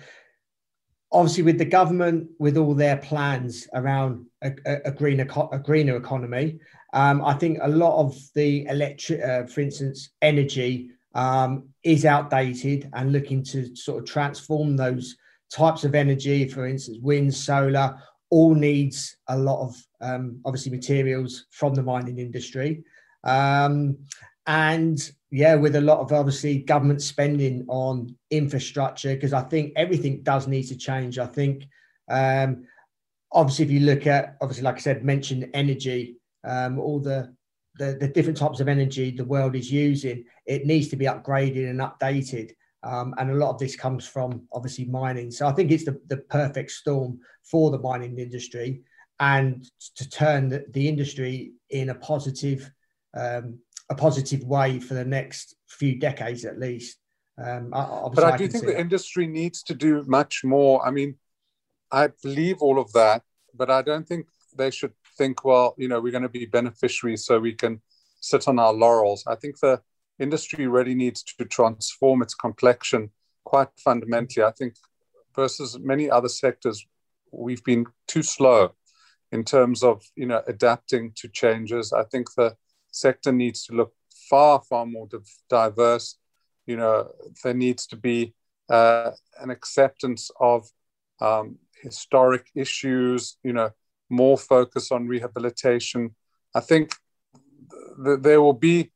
Obviously, 1.10 1.42
with 1.42 1.58
the 1.58 1.64
government, 1.64 2.28
with 2.38 2.58
all 2.58 2.74
their 2.74 2.98
plans 2.98 3.66
around 3.72 4.26
a, 4.42 4.52
a, 4.66 4.76
a 4.86 4.92
greener 4.92 5.26
a 5.52 5.58
greener 5.58 5.96
economy, 5.96 6.60
um, 6.92 7.24
I 7.24 7.34
think 7.34 7.58
a 7.62 7.68
lot 7.68 7.98
of 7.98 8.16
the 8.34 8.66
electric, 8.66 9.22
uh, 9.22 9.46
for 9.46 9.60
instance, 9.60 10.10
energy 10.20 10.90
um, 11.18 11.68
is 11.82 12.04
outdated 12.04 12.88
and 12.92 13.12
looking 13.12 13.42
to 13.42 13.74
sort 13.74 13.98
of 13.98 14.08
transform 14.08 14.76
those 14.76 15.16
types 15.52 15.82
of 15.82 15.96
energy. 15.96 16.46
For 16.48 16.64
instance, 16.64 16.98
wind, 17.02 17.34
solar, 17.34 18.00
all 18.30 18.54
needs 18.54 19.16
a 19.26 19.36
lot 19.36 19.60
of 19.66 19.76
um, 20.00 20.40
obviously 20.44 20.70
materials 20.70 21.46
from 21.50 21.74
the 21.74 21.82
mining 21.82 22.20
industry. 22.20 22.84
Um, 23.24 23.98
and 24.46 25.10
yeah, 25.32 25.56
with 25.56 25.74
a 25.74 25.80
lot 25.80 25.98
of 25.98 26.12
obviously 26.12 26.60
government 26.60 27.02
spending 27.02 27.64
on 27.66 28.16
infrastructure, 28.30 29.14
because 29.14 29.32
I 29.32 29.42
think 29.42 29.72
everything 29.74 30.22
does 30.22 30.46
need 30.46 30.68
to 30.68 30.76
change. 30.76 31.18
I 31.18 31.26
think 31.26 31.66
um, 32.08 32.64
obviously 33.32 33.64
if 33.64 33.72
you 33.72 33.80
look 33.80 34.06
at 34.06 34.36
obviously 34.40 34.62
like 34.62 34.76
I 34.76 34.80
said, 34.80 35.04
mentioned 35.04 35.50
energy, 35.52 36.16
um, 36.44 36.78
all 36.78 37.00
the, 37.00 37.34
the 37.78 37.96
the 38.00 38.08
different 38.08 38.38
types 38.38 38.60
of 38.60 38.68
energy 38.68 39.10
the 39.10 39.24
world 39.24 39.54
is 39.54 39.70
using, 39.70 40.24
it 40.46 40.66
needs 40.66 40.88
to 40.88 40.96
be 40.96 41.06
upgraded 41.06 41.68
and 41.70 41.80
updated. 41.80 42.52
Um, 42.82 43.14
and 43.18 43.30
a 43.30 43.34
lot 43.34 43.50
of 43.50 43.58
this 43.58 43.74
comes 43.74 44.06
from 44.06 44.42
obviously 44.52 44.84
mining. 44.84 45.30
So 45.32 45.46
I 45.48 45.52
think 45.52 45.72
it's 45.72 45.84
the, 45.84 46.00
the 46.06 46.18
perfect 46.18 46.70
storm 46.70 47.18
for 47.42 47.70
the 47.70 47.78
mining 47.78 48.18
industry 48.18 48.82
and 49.18 49.68
to 49.96 50.08
turn 50.08 50.48
the, 50.48 50.64
the 50.70 50.88
industry 50.88 51.52
in 51.70 51.90
a 51.90 51.94
positive 51.94 52.70
um, 53.14 53.58
a 53.90 53.94
positive 53.94 54.44
way 54.44 54.78
for 54.78 54.94
the 54.94 55.04
next 55.04 55.56
few 55.68 55.98
decades 55.98 56.44
at 56.44 56.60
least. 56.60 56.98
Um, 57.42 57.70
but 57.70 58.24
I, 58.24 58.32
I 58.32 58.36
do 58.36 58.48
think 58.48 58.66
the 58.66 58.72
that. 58.72 58.80
industry 58.80 59.26
needs 59.26 59.62
to 59.64 59.74
do 59.74 60.04
much 60.06 60.42
more. 60.44 60.86
I 60.86 60.90
mean, 60.90 61.16
I 61.90 62.08
believe 62.22 62.58
all 62.60 62.78
of 62.78 62.92
that, 62.92 63.22
but 63.54 63.70
I 63.70 63.82
don't 63.82 64.06
think 64.06 64.26
they 64.56 64.70
should 64.70 64.92
think, 65.18 65.44
well, 65.44 65.74
you 65.76 65.88
know, 65.88 66.00
we're 66.00 66.12
going 66.12 66.22
to 66.22 66.28
be 66.28 66.46
beneficiaries 66.46 67.24
so 67.24 67.38
we 67.38 67.54
can 67.54 67.80
sit 68.20 68.48
on 68.48 68.58
our 68.58 68.72
laurels. 68.72 69.24
I 69.26 69.34
think 69.34 69.58
the 69.60 69.80
industry 70.18 70.66
really 70.66 70.94
needs 70.94 71.22
to 71.22 71.44
transform 71.44 72.22
its 72.22 72.34
complexion 72.34 73.10
quite 73.44 73.68
fundamentally. 73.84 74.44
I 74.44 74.52
think 74.52 74.74
versus 75.34 75.78
many 75.78 76.10
other 76.10 76.28
sectors, 76.28 76.86
we've 77.30 77.64
been 77.64 77.86
too 78.06 78.22
slow 78.22 78.74
in 79.30 79.44
terms 79.44 79.82
of 79.82 80.02
you 80.16 80.26
know 80.26 80.42
adapting 80.46 81.12
to 81.16 81.28
changes. 81.28 81.92
I 81.92 82.04
think 82.04 82.26
the 82.34 82.56
sector 82.90 83.32
needs 83.32 83.64
to 83.66 83.74
look 83.74 83.92
far, 84.30 84.60
far 84.68 84.86
more 84.86 85.08
diverse. 85.48 86.18
You 86.66 86.76
know, 86.76 87.10
there 87.42 87.54
needs 87.54 87.86
to 87.88 87.96
be 87.96 88.34
uh, 88.68 89.12
an 89.40 89.50
acceptance 89.50 90.30
of 90.40 90.68
um, 91.20 91.58
historic 91.82 92.50
issues, 92.54 93.38
you 93.42 93.52
know, 93.52 93.70
more 94.10 94.38
focus 94.38 94.90
on 94.90 95.08
rehabilitation. 95.08 96.14
I 96.54 96.60
think 96.60 96.94
th- 98.04 98.20
there 98.20 98.40
will 98.40 98.54
be, 98.54 98.92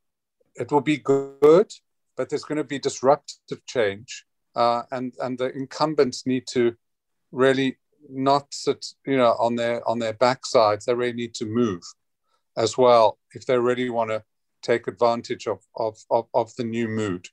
it 0.55 0.70
will 0.70 0.81
be 0.81 0.98
good, 0.98 1.70
but 2.16 2.29
there's 2.29 2.44
going 2.44 2.59
to 2.59 2.64
be 2.64 2.79
disruptive 2.79 3.64
change. 3.66 4.25
Uh, 4.55 4.83
and, 4.90 5.14
and 5.20 5.38
the 5.38 5.51
incumbents 5.53 6.27
need 6.27 6.46
to 6.46 6.75
really 7.31 7.79
not 8.11 8.53
sit, 8.53 8.85
you 9.07 9.16
know, 9.16 9.35
on 9.38 9.57
their, 9.57 9.87
on 9.88 9.98
their 9.98 10.12
backsides. 10.12 10.85
They 10.85 10.94
really 10.94 11.14
need 11.14 11.35
to 11.35 11.46
move 11.46 11.83
as 12.57 12.77
well 12.77 13.18
if 13.35 13.46
they 13.46 13.59
really 13.59 13.88
want 13.88 14.11
to 14.11 14.22
take 14.62 14.87
advantage 14.87 15.46
of, 15.46 15.61
of, 15.77 15.96
of, 16.11 16.27
of 16.35 16.55
the 16.57 16.64
new 16.64 16.88
mood. 16.88 17.29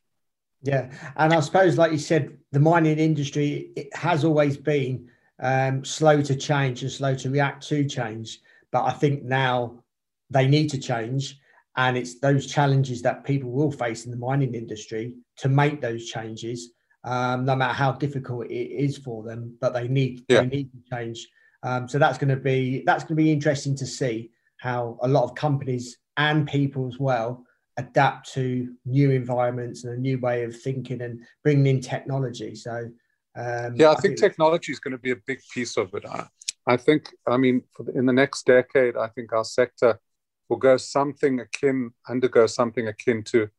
Yeah, 0.61 0.91
and 1.15 1.33
I 1.33 1.39
suppose, 1.39 1.77
like 1.77 1.91
you 1.91 1.97
said, 1.97 2.37
the 2.51 2.59
mining 2.59 2.99
industry 2.99 3.71
it 3.75 3.95
has 3.95 4.25
always 4.25 4.57
been 4.57 5.09
um, 5.41 5.85
slow 5.85 6.21
to 6.21 6.35
change 6.35 6.81
and 6.81 6.91
slow 6.91 7.15
to 7.15 7.29
react 7.29 7.67
to 7.69 7.87
change. 7.87 8.39
But 8.71 8.83
I 8.83 8.91
think 8.91 9.23
now 9.23 9.83
they 10.29 10.47
need 10.47 10.69
to 10.71 10.77
change, 10.79 11.39
and 11.75 11.97
it's 11.97 12.19
those 12.19 12.47
challenges 12.47 13.01
that 13.01 13.23
people 13.23 13.51
will 13.51 13.71
face 13.71 14.05
in 14.05 14.11
the 14.11 14.17
mining 14.17 14.53
industry 14.53 15.13
to 15.37 15.49
make 15.49 15.81
those 15.81 16.05
changes, 16.07 16.71
um, 17.03 17.45
no 17.45 17.55
matter 17.55 17.73
how 17.73 17.93
difficult 17.93 18.47
it 18.47 18.53
is 18.53 18.97
for 18.97 19.23
them. 19.23 19.55
But 19.59 19.73
they 19.73 19.87
need 19.87 20.25
yeah. 20.27 20.41
they 20.41 20.47
need 20.47 20.71
to 20.71 20.95
change. 20.95 21.27
Um, 21.63 21.89
so 21.89 21.99
that's 21.99 22.17
going 22.17 22.29
to 22.29 22.37
be 22.37 22.83
that's 22.85 23.03
going 23.03 23.17
to 23.17 23.23
be 23.23 23.31
interesting 23.31 23.75
to 23.77 23.85
see 23.85 24.31
how 24.57 24.97
a 25.01 25.07
lot 25.07 25.23
of 25.23 25.35
companies 25.35 25.97
and 26.17 26.47
people 26.47 26.87
as 26.87 26.99
well 26.99 27.45
adapt 27.77 28.33
to 28.33 28.75
new 28.85 29.09
environments 29.09 29.85
and 29.85 29.97
a 29.97 29.99
new 29.99 30.19
way 30.19 30.43
of 30.43 30.61
thinking 30.61 31.01
and 31.01 31.21
bringing 31.43 31.65
in 31.65 31.81
technology. 31.81 32.53
So, 32.53 32.89
um, 33.35 33.75
yeah, 33.75 33.89
I, 33.89 33.91
I 33.91 33.95
think, 33.95 34.17
think 34.17 34.19
technology 34.19 34.71
is 34.71 34.79
going 34.79 34.91
to 34.93 34.97
be 34.97 35.11
a 35.11 35.15
big 35.27 35.39
piece 35.53 35.77
of 35.77 35.93
it. 35.93 36.05
I, 36.05 36.27
I 36.67 36.77
think, 36.77 37.13
I 37.27 37.37
mean, 37.37 37.63
the, 37.79 37.91
in 37.97 38.05
the 38.05 38.13
next 38.13 38.45
decade, 38.45 38.95
I 38.97 39.07
think 39.07 39.33
our 39.33 39.43
sector 39.43 39.99
will 40.47 40.57
go 40.57 40.77
something 40.77 41.39
akin, 41.39 41.91
undergo 42.07 42.47
something 42.47 42.87
akin 42.87 43.23
to 43.23 43.49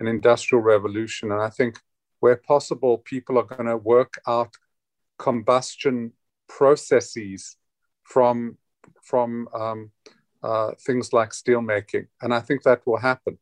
an 0.00 0.06
industrial 0.06 0.62
revolution. 0.62 1.32
And 1.32 1.40
I 1.40 1.50
think 1.50 1.78
where 2.20 2.36
possible, 2.36 2.98
people 2.98 3.38
are 3.38 3.44
going 3.44 3.66
to 3.66 3.76
work 3.76 4.20
out 4.26 4.54
combustion 5.18 6.12
processes 6.48 7.56
from 8.04 8.56
from 9.02 9.48
um, 9.54 9.90
uh, 10.42 10.72
things 10.86 11.12
like 11.12 11.30
steelmaking, 11.30 12.06
and 12.22 12.32
I 12.32 12.40
think 12.40 12.62
that 12.62 12.86
will 12.86 12.98
happen. 12.98 13.38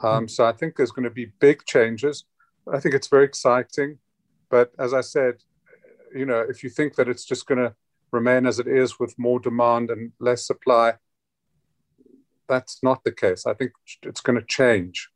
Um, 0.00 0.28
so 0.28 0.44
I 0.44 0.52
think 0.52 0.76
there's 0.76 0.90
going 0.90 1.04
to 1.04 1.10
be 1.10 1.26
big 1.40 1.64
changes. 1.64 2.24
I 2.72 2.80
think 2.80 2.94
it's 2.94 3.08
very 3.08 3.24
exciting. 3.24 3.98
But 4.52 4.70
as 4.78 4.92
I 4.92 5.00
said, 5.00 5.36
you 6.14 6.26
know, 6.26 6.40
if 6.40 6.62
you 6.62 6.68
think 6.68 6.94
that 6.96 7.08
it's 7.08 7.24
just 7.24 7.46
going 7.46 7.58
to 7.58 7.74
remain 8.10 8.46
as 8.46 8.58
it 8.58 8.68
is 8.68 9.00
with 9.00 9.18
more 9.18 9.40
demand 9.40 9.90
and 9.90 10.12
less 10.20 10.46
supply, 10.46 10.96
that's 12.50 12.82
not 12.82 13.02
the 13.02 13.12
case. 13.12 13.46
I 13.46 13.54
think 13.54 13.72
it's 14.02 14.20
going 14.20 14.38
to 14.38 14.44
change. 14.46 15.08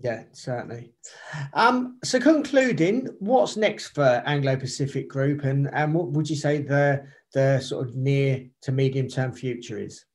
Yeah, 0.00 0.22
certainly. 0.32 0.94
Um, 1.52 1.98
so 2.02 2.18
concluding, 2.18 3.08
what's 3.18 3.58
next 3.58 3.88
for 3.88 4.22
Anglo 4.24 4.56
Pacific 4.56 5.10
Group, 5.10 5.44
and 5.44 5.68
and 5.74 5.92
what 5.92 6.08
would 6.12 6.30
you 6.30 6.36
say 6.36 6.62
the 6.62 7.04
the 7.34 7.60
sort 7.60 7.86
of 7.86 7.96
near 7.96 8.46
to 8.62 8.72
medium 8.72 9.08
term 9.08 9.32
future 9.32 9.78
is? 9.78 10.06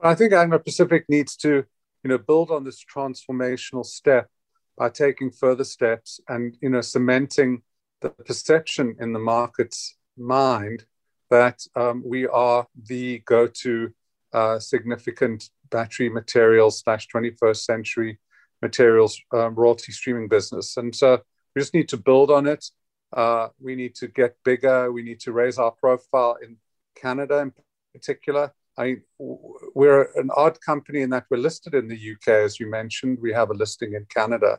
I 0.00 0.16
think 0.16 0.32
Anglo 0.32 0.58
Pacific 0.58 1.04
needs 1.08 1.36
to 1.36 1.64
you 2.02 2.08
know, 2.08 2.18
build 2.18 2.50
on 2.50 2.64
this 2.64 2.84
transformational 2.84 3.86
step 3.86 4.28
by 4.76 4.88
taking 4.88 5.30
further 5.30 5.64
steps 5.64 6.20
and, 6.28 6.56
you 6.60 6.70
know, 6.70 6.80
cementing 6.80 7.62
the 8.00 8.10
perception 8.10 8.96
in 9.00 9.12
the 9.12 9.18
market's 9.18 9.96
mind 10.16 10.84
that 11.30 11.60
um, 11.76 12.02
we 12.04 12.26
are 12.26 12.66
the 12.86 13.20
go-to 13.20 13.92
uh, 14.32 14.58
significant 14.58 15.50
battery 15.70 16.08
materials 16.08 16.80
slash 16.80 17.06
21st 17.08 17.56
century 17.56 18.18
materials 18.60 19.20
um, 19.32 19.54
royalty 19.54 19.92
streaming 19.92 20.28
business. 20.28 20.76
And 20.76 20.94
so 20.94 21.20
we 21.54 21.60
just 21.60 21.74
need 21.74 21.88
to 21.88 21.96
build 21.96 22.30
on 22.30 22.46
it. 22.46 22.64
Uh, 23.12 23.48
we 23.60 23.74
need 23.74 23.94
to 23.96 24.08
get 24.08 24.36
bigger. 24.44 24.90
We 24.90 25.02
need 25.02 25.20
to 25.20 25.32
raise 25.32 25.58
our 25.58 25.70
profile 25.70 26.36
in 26.42 26.56
Canada 26.94 27.38
in 27.38 27.52
particular. 27.92 28.52
I, 28.78 28.96
we're 29.18 30.08
an 30.14 30.30
odd 30.34 30.60
company 30.60 31.02
in 31.02 31.10
that 31.10 31.26
we're 31.30 31.36
listed 31.36 31.74
in 31.74 31.88
the 31.88 32.12
UK, 32.12 32.28
as 32.28 32.58
you 32.58 32.70
mentioned. 32.70 33.18
We 33.20 33.32
have 33.32 33.50
a 33.50 33.54
listing 33.54 33.94
in 33.94 34.06
Canada, 34.06 34.58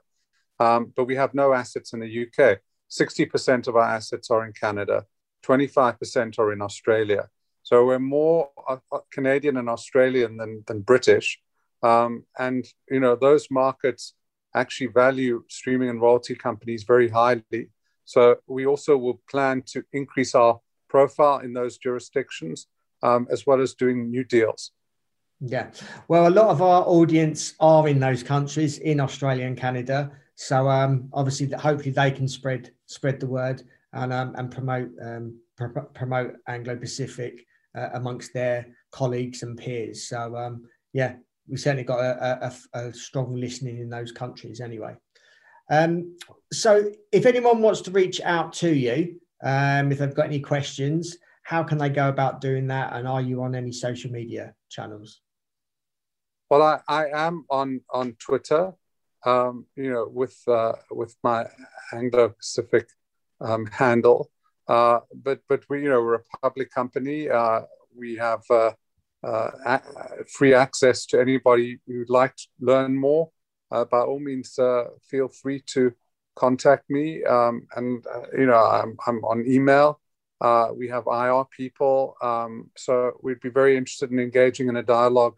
um, 0.60 0.94
but 0.96 1.06
we 1.06 1.16
have 1.16 1.34
no 1.34 1.54
assets 1.54 1.94
in 1.94 2.00
the 2.00 2.28
UK. 2.28 2.60
60% 2.90 3.68
of 3.68 3.76
our 3.76 3.84
assets 3.84 4.30
are 4.30 4.46
in 4.46 4.54
Canada, 4.54 5.06
25% 5.44 6.38
are 6.38 6.54
in 6.54 6.62
Australia. 6.62 7.28
So 7.64 7.86
we're 7.86 8.00
more 8.00 8.50
uh, 8.68 8.78
uh, 8.92 9.00
Canadian 9.12 9.58
and 9.58 9.70
Australian 9.70 10.38
than, 10.38 10.64
than 10.68 10.82
British. 10.82 11.40
Um, 11.82 12.26
and, 12.38 12.66
you 12.90 13.00
know, 13.00 13.16
those 13.16 13.48
markets 13.50 14.14
actually 14.56 14.88
value 14.88 15.44
streaming 15.50 15.90
and 15.90 16.02
royalty 16.02 16.36
companies 16.36 16.84
very 16.84 17.10
highly. 17.10 17.72
So 18.06 18.36
we 18.48 18.66
also 18.66 18.98
will 18.98 19.22
plan 19.30 19.64
to 19.68 19.84
increase 19.92 20.36
our 20.36 20.60
profile 20.88 21.40
in 21.40 21.54
those 21.54 21.78
jurisdictions 21.78 22.68
um, 23.04 23.28
as 23.30 23.46
well 23.46 23.62
as 23.62 23.76
doing 23.76 24.10
new 24.10 24.24
deals. 24.24 24.72
Yeah, 25.40 25.70
well, 26.08 26.28
a 26.28 26.30
lot 26.30 26.48
of 26.48 26.62
our 26.62 26.84
audience 26.88 27.54
are 27.60 27.88
in 27.88 28.00
those 28.00 28.24
countries, 28.24 28.80
in 28.80 29.00
Australia 29.00 29.46
and 29.46 29.58
Canada. 29.58 30.12
So 30.36 30.70
um, 30.70 31.10
obviously, 31.14 31.52
hopefully, 31.52 31.92
they 31.92 32.12
can 32.12 32.28
spread 32.28 32.72
spread 32.88 33.20
the 33.20 33.28
word 33.28 33.62
and 33.92 34.14
um, 34.14 34.34
and 34.38 34.50
promote 34.50 34.90
um, 35.02 35.38
pr- 35.58 35.92
promote 35.94 36.36
Anglo 36.48 36.76
Pacific 36.78 37.46
uh, 37.78 37.90
amongst 37.94 38.34
their 38.34 38.68
colleagues 38.92 39.44
and 39.44 39.58
peers. 39.58 40.08
So 40.08 40.36
um, 40.36 40.64
yeah, 40.94 41.16
we 41.48 41.58
certainly 41.58 41.84
got 41.84 42.00
a, 42.00 42.54
a, 42.74 42.80
a, 42.80 42.94
strong 42.94 43.36
listening 43.36 43.80
in 43.80 43.90
those 43.90 44.12
countries 44.12 44.62
anyway. 44.62 44.96
Um, 45.70 46.16
so 46.52 46.92
if 47.12 47.26
anyone 47.26 47.62
wants 47.62 47.82
to 47.82 47.92
reach 47.92 48.22
out 48.22 48.54
to 48.54 48.74
you, 48.74 49.20
um, 49.44 49.92
if 49.92 50.00
they've 50.00 50.14
got 50.14 50.28
any 50.28 50.40
questions, 50.40 51.18
how 51.44 51.64
can 51.64 51.78
they 51.78 51.90
go 51.90 52.10
about 52.10 52.42
doing 52.42 52.68
that? 52.68 52.94
And 52.94 53.08
are 53.08 53.22
you 53.22 53.44
on 53.44 53.54
any 53.54 53.72
social 53.72 54.12
media 54.12 54.56
channels? 54.70 55.22
Well, 56.50 56.62
I, 56.62 56.80
I 56.88 57.28
am 57.28 57.46
on 57.50 57.82
on 57.90 58.14
Twitter, 58.14 58.74
um, 59.26 59.66
you 59.76 59.92
know, 59.92 60.08
with 60.08 60.38
uh, 60.48 60.74
with 60.92 61.16
my 61.24 61.46
Anglo 61.92 62.30
Pacific 62.30 62.88
um, 63.42 63.66
handle. 63.66 64.30
Uh, 64.68 65.00
but 65.14 65.42
but 65.50 65.64
we 65.70 65.84
you 65.84 65.90
know 65.90 66.02
we're 66.02 66.16
a 66.16 66.38
public 66.42 66.72
company. 66.72 67.30
Uh, 67.30 67.62
we 67.96 68.16
have 68.16 68.44
uh, 68.50 68.72
uh, 69.24 69.52
a- 69.66 69.82
free 70.38 70.54
access 70.54 71.06
to 71.08 71.20
anybody 71.20 71.80
who'd 71.88 72.10
like 72.10 72.36
to 72.36 72.48
learn 72.60 72.96
more. 72.96 73.30
Uh, 73.72 73.86
by 73.86 74.00
all 74.00 74.20
means, 74.20 74.60
feel 75.10 75.28
free 75.28 75.62
to 75.66 75.92
contact 76.36 76.90
me. 76.90 77.24
Um, 77.24 77.68
and 77.76 78.06
you 78.38 78.46
know 78.46 78.64
I'm 78.64 78.96
I'm 79.08 79.24
on 79.26 79.46
email. 79.46 80.00
Uh, 80.44 80.68
we 80.76 80.90
have 80.90 81.08
IR 81.08 81.46
people. 81.56 82.16
Um, 82.22 82.70
so 82.76 83.14
we'd 83.24 83.40
be 83.40 83.50
very 83.50 83.78
interested 83.78 84.12
in 84.12 84.20
engaging 84.20 84.68
in 84.68 84.76
a 84.76 84.84
dialogue 84.84 85.36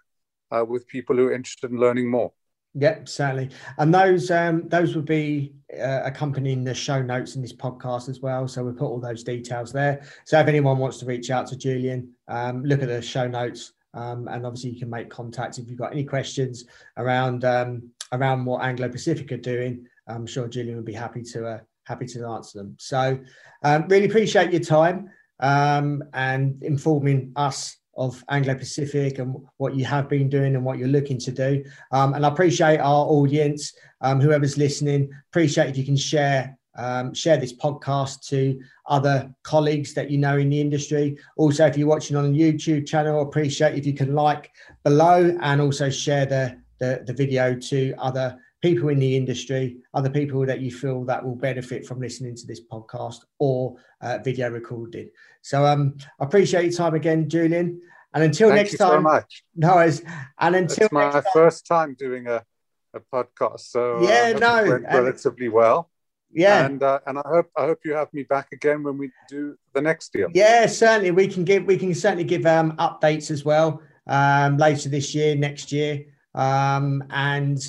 uh, 0.51 0.65
with 0.65 0.87
people 0.87 1.15
who 1.15 1.27
are 1.27 1.33
interested 1.33 1.69
in 1.71 1.79
learning 1.79 2.09
more. 2.09 2.33
Yep, 2.73 3.07
certainly. 3.07 3.51
And 3.77 3.93
those 3.93 4.29
um, 4.31 4.67
those 4.67 4.95
would 4.95 5.05
be 5.05 5.53
uh, 5.79 6.01
accompanying 6.03 6.65
the 6.65 6.73
show 6.73 7.01
notes 7.01 7.35
in 7.35 7.41
this 7.41 7.53
podcast 7.53 8.09
as 8.09 8.19
well. 8.19 8.49
So 8.49 8.65
we 8.65 8.73
put 8.73 8.87
all 8.87 8.99
those 8.99 9.23
details 9.23 9.71
there. 9.71 10.03
So 10.25 10.39
if 10.39 10.47
anyone 10.47 10.79
wants 10.79 10.97
to 10.97 11.05
reach 11.05 11.31
out 11.31 11.47
to 11.47 11.55
Julian, 11.55 12.11
um, 12.27 12.63
look 12.63 12.81
at 12.81 12.89
the 12.89 13.01
show 13.01 13.27
notes. 13.27 13.73
Um, 13.93 14.27
and 14.27 14.45
obviously, 14.45 14.71
you 14.71 14.79
can 14.79 14.89
make 14.89 15.09
contact 15.09 15.57
if 15.57 15.69
you've 15.69 15.79
got 15.79 15.93
any 15.93 16.03
questions 16.03 16.65
around 16.97 17.45
um, 17.45 17.91
around 18.11 18.43
what 18.43 18.61
Anglo 18.61 18.89
Pacific 18.89 19.31
are 19.31 19.37
doing. 19.37 19.87
I'm 20.07 20.27
sure 20.27 20.49
Julian 20.49 20.75
would 20.75 20.85
be 20.85 20.93
happy 20.93 21.21
to 21.23 21.47
uh, 21.47 21.59
happy 21.86 22.06
to 22.08 22.28
answer 22.28 22.60
them. 22.60 22.76
So, 22.78 23.19
um, 23.63 23.88
really 23.88 24.06
appreciate 24.06 24.52
your 24.52 24.62
time 24.62 25.10
um, 25.39 26.04
and 26.13 26.62
informing 26.63 27.32
us 27.36 27.78
of 27.98 28.24
Anglo 28.30 28.56
Pacific 28.56 29.19
and 29.19 29.36
what 29.58 29.76
you 29.76 29.86
have 29.86 30.10
been 30.10 30.30
doing 30.30 30.56
and 30.56 30.65
what 30.65 30.78
you're 30.78 30.88
looking 30.88 31.17
to 31.19 31.32
do. 31.32 31.63
Um, 31.91 32.13
and 32.13 32.26
I 32.26 32.30
appreciate 32.30 32.80
our 32.80 33.06
audience, 33.06 33.74
um, 34.02 34.19
whoever's 34.19 34.58
listening. 34.58 35.10
Appreciate 35.32 35.69
if 35.69 35.78
you 35.78 35.86
can 35.86 35.98
share 35.98 36.58
um, 36.78 37.13
share 37.13 37.38
this 37.38 37.54
podcast 37.54 38.28
to 38.28 38.60
other 38.88 39.34
colleagues 39.43 39.93
that 39.93 40.12
you 40.12 40.17
know 40.17 40.38
in 40.38 40.50
the 40.50 40.60
industry. 40.60 41.17
Also, 41.38 41.65
if 41.65 41.78
you're 41.78 41.88
watching 41.88 42.17
on 42.17 42.26
a 42.26 42.30
YouTube 42.30 42.86
channel, 42.86 43.21
appreciate 43.21 43.78
if 43.78 43.86
you 43.86 43.93
can 43.93 44.13
like 44.13 44.52
below 44.84 45.38
and 45.41 45.62
also 45.62 45.89
share 45.89 46.26
the 46.26 46.58
the, 46.80 47.02
the 47.06 47.13
video 47.13 47.56
to 47.56 47.93
other 47.98 48.38
people 48.65 48.89
in 48.89 48.99
the 48.99 49.15
industry, 49.15 49.78
other 49.93 50.10
people 50.10 50.43
that 50.45 50.60
you 50.60 50.71
feel 50.71 51.04
that 51.06 51.23
will 51.23 51.36
benefit 51.36 51.86
from 51.86 51.99
listening 51.99 52.36
to 52.36 52.45
this 52.47 52.62
podcast 52.73 53.19
or 53.38 53.75
uh, 54.01 54.17
video 54.23 54.49
recorded. 54.49 55.08
So 55.41 55.65
um, 55.71 55.82
I 56.19 56.25
appreciate 56.25 56.63
your 56.63 56.73
time 56.73 56.95
again, 56.95 57.30
Julian. 57.30 57.67
And 58.13 58.23
until 58.23 58.49
Thank 58.49 58.60
next 58.62 58.71
you 58.73 58.78
time, 58.80 58.89
so 58.89 59.01
much. 59.01 59.43
no 59.56 59.75
worries. 59.75 60.01
And 60.39 60.56
until 60.56 60.86
It's 60.86 60.91
my 60.91 61.12
time, 61.12 61.23
first 61.34 61.67
time 61.67 61.95
doing 62.06 62.28
a, 62.28 62.43
a 62.93 63.01
podcast, 63.13 63.62
so 63.75 63.82
uh, 63.97 64.08
Yeah, 64.10 64.32
hope 64.34 64.41
no, 64.41 64.56
it 64.58 64.69
went 64.69 64.86
relatively 64.99 65.49
well. 65.49 65.80
yeah, 66.34 66.65
and 66.65 66.82
uh, 66.82 66.99
and 67.08 67.15
I 67.19 67.28
hope 67.36 67.49
I 67.56 67.63
hope 67.69 67.80
you 67.86 67.93
have 67.93 68.12
me 68.13 68.23
back 68.23 68.47
again 68.51 68.84
when 68.84 68.97
we 68.97 69.12
do 69.30 69.41
the 69.75 69.82
next 69.89 70.12
deal. 70.13 70.30
yeah, 70.34 70.65
certainly 70.65 71.12
we 71.12 71.28
can 71.28 71.43
give 71.43 71.62
we 71.71 71.78
can 71.78 71.93
certainly 71.93 72.23
give 72.34 72.45
um, 72.58 72.69
updates 72.88 73.30
as 73.36 73.41
well 73.45 73.69
um, 74.08 74.58
later 74.58 74.89
this 74.89 75.13
year, 75.13 75.36
next 75.36 75.71
year, 75.71 75.93
um, 76.34 77.04
and 77.12 77.60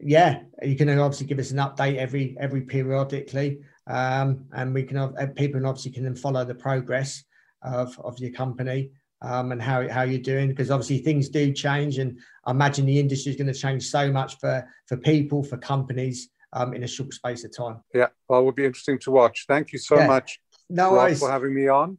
yeah, 0.00 0.40
you 0.62 0.76
can 0.76 0.88
obviously 0.98 1.26
give 1.26 1.38
us 1.38 1.50
an 1.50 1.58
update 1.58 1.96
every 1.96 2.36
every 2.40 2.62
periodically, 2.62 3.60
um, 3.86 4.46
and 4.52 4.74
we 4.74 4.82
can 4.82 4.96
uh, 4.96 5.10
people 5.36 5.64
obviously 5.66 5.92
can 5.92 6.04
then 6.04 6.16
follow 6.16 6.44
the 6.44 6.54
progress 6.54 7.24
of 7.62 7.98
of 8.00 8.18
your 8.18 8.32
company. 8.32 8.90
Um, 9.22 9.52
and 9.52 9.62
how, 9.62 9.88
how 9.88 10.02
you're 10.02 10.20
doing 10.20 10.48
because 10.48 10.70
obviously 10.70 10.98
things 10.98 11.30
do 11.30 11.50
change 11.50 11.96
and 11.96 12.18
I 12.44 12.50
imagine 12.50 12.84
the 12.84 13.00
industry 13.00 13.30
is 13.30 13.38
going 13.38 13.50
to 13.50 13.58
change 13.58 13.86
so 13.86 14.12
much 14.12 14.38
for 14.38 14.68
for 14.86 14.98
people 14.98 15.42
for 15.42 15.56
companies 15.56 16.28
um, 16.52 16.74
in 16.74 16.82
a 16.82 16.86
short 16.86 17.14
space 17.14 17.42
of 17.42 17.56
time. 17.56 17.80
Yeah, 17.94 18.08
well, 18.28 18.40
it 18.40 18.44
will 18.44 18.52
be 18.52 18.66
interesting 18.66 18.98
to 18.98 19.10
watch. 19.10 19.46
Thank 19.48 19.72
you 19.72 19.78
so 19.78 19.96
Yeah. 19.96 20.08
much, 20.08 20.40
No 20.68 20.90
Rob, 20.92 21.04
worries. 21.04 21.20
for 21.20 21.30
having 21.30 21.54
me 21.54 21.68
on, 21.68 21.96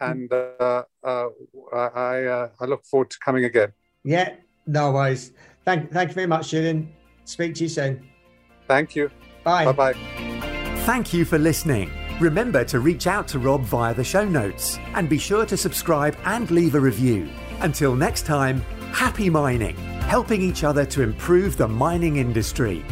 and 0.00 0.32
uh, 0.32 0.84
uh, 1.02 1.26
I 1.74 2.24
uh, 2.24 2.48
I 2.58 2.64
look 2.64 2.86
forward 2.86 3.10
to 3.10 3.18
coming 3.22 3.44
again. 3.44 3.72
Yeah, 4.02 4.30
no 4.66 4.92
worries. 4.92 5.32
Thank, 5.66 5.92
thank 5.92 6.10
you 6.10 6.14
very 6.14 6.28
much, 6.28 6.48
Julian. 6.50 6.94
Speak 7.24 7.54
to 7.56 7.64
you 7.64 7.68
soon. 7.68 8.08
Thank 8.68 8.96
you. 8.96 9.10
Bye. 9.42 9.64
Bye 9.66 9.72
bye. 9.72 9.92
Thank 10.84 11.12
you 11.12 11.24
for 11.24 11.38
listening. 11.38 11.90
Remember 12.20 12.64
to 12.64 12.78
reach 12.78 13.06
out 13.06 13.26
to 13.28 13.38
Rob 13.38 13.62
via 13.62 13.92
the 13.92 14.04
show 14.04 14.24
notes 14.24 14.78
and 14.94 15.08
be 15.08 15.18
sure 15.18 15.44
to 15.46 15.56
subscribe 15.56 16.16
and 16.24 16.50
leave 16.50 16.74
a 16.74 16.80
review. 16.80 17.28
Until 17.60 17.96
next 17.96 18.24
time, 18.24 18.60
happy 18.92 19.28
mining, 19.28 19.76
helping 20.02 20.40
each 20.40 20.62
other 20.62 20.84
to 20.86 21.02
improve 21.02 21.56
the 21.56 21.66
mining 21.66 22.16
industry. 22.16 22.84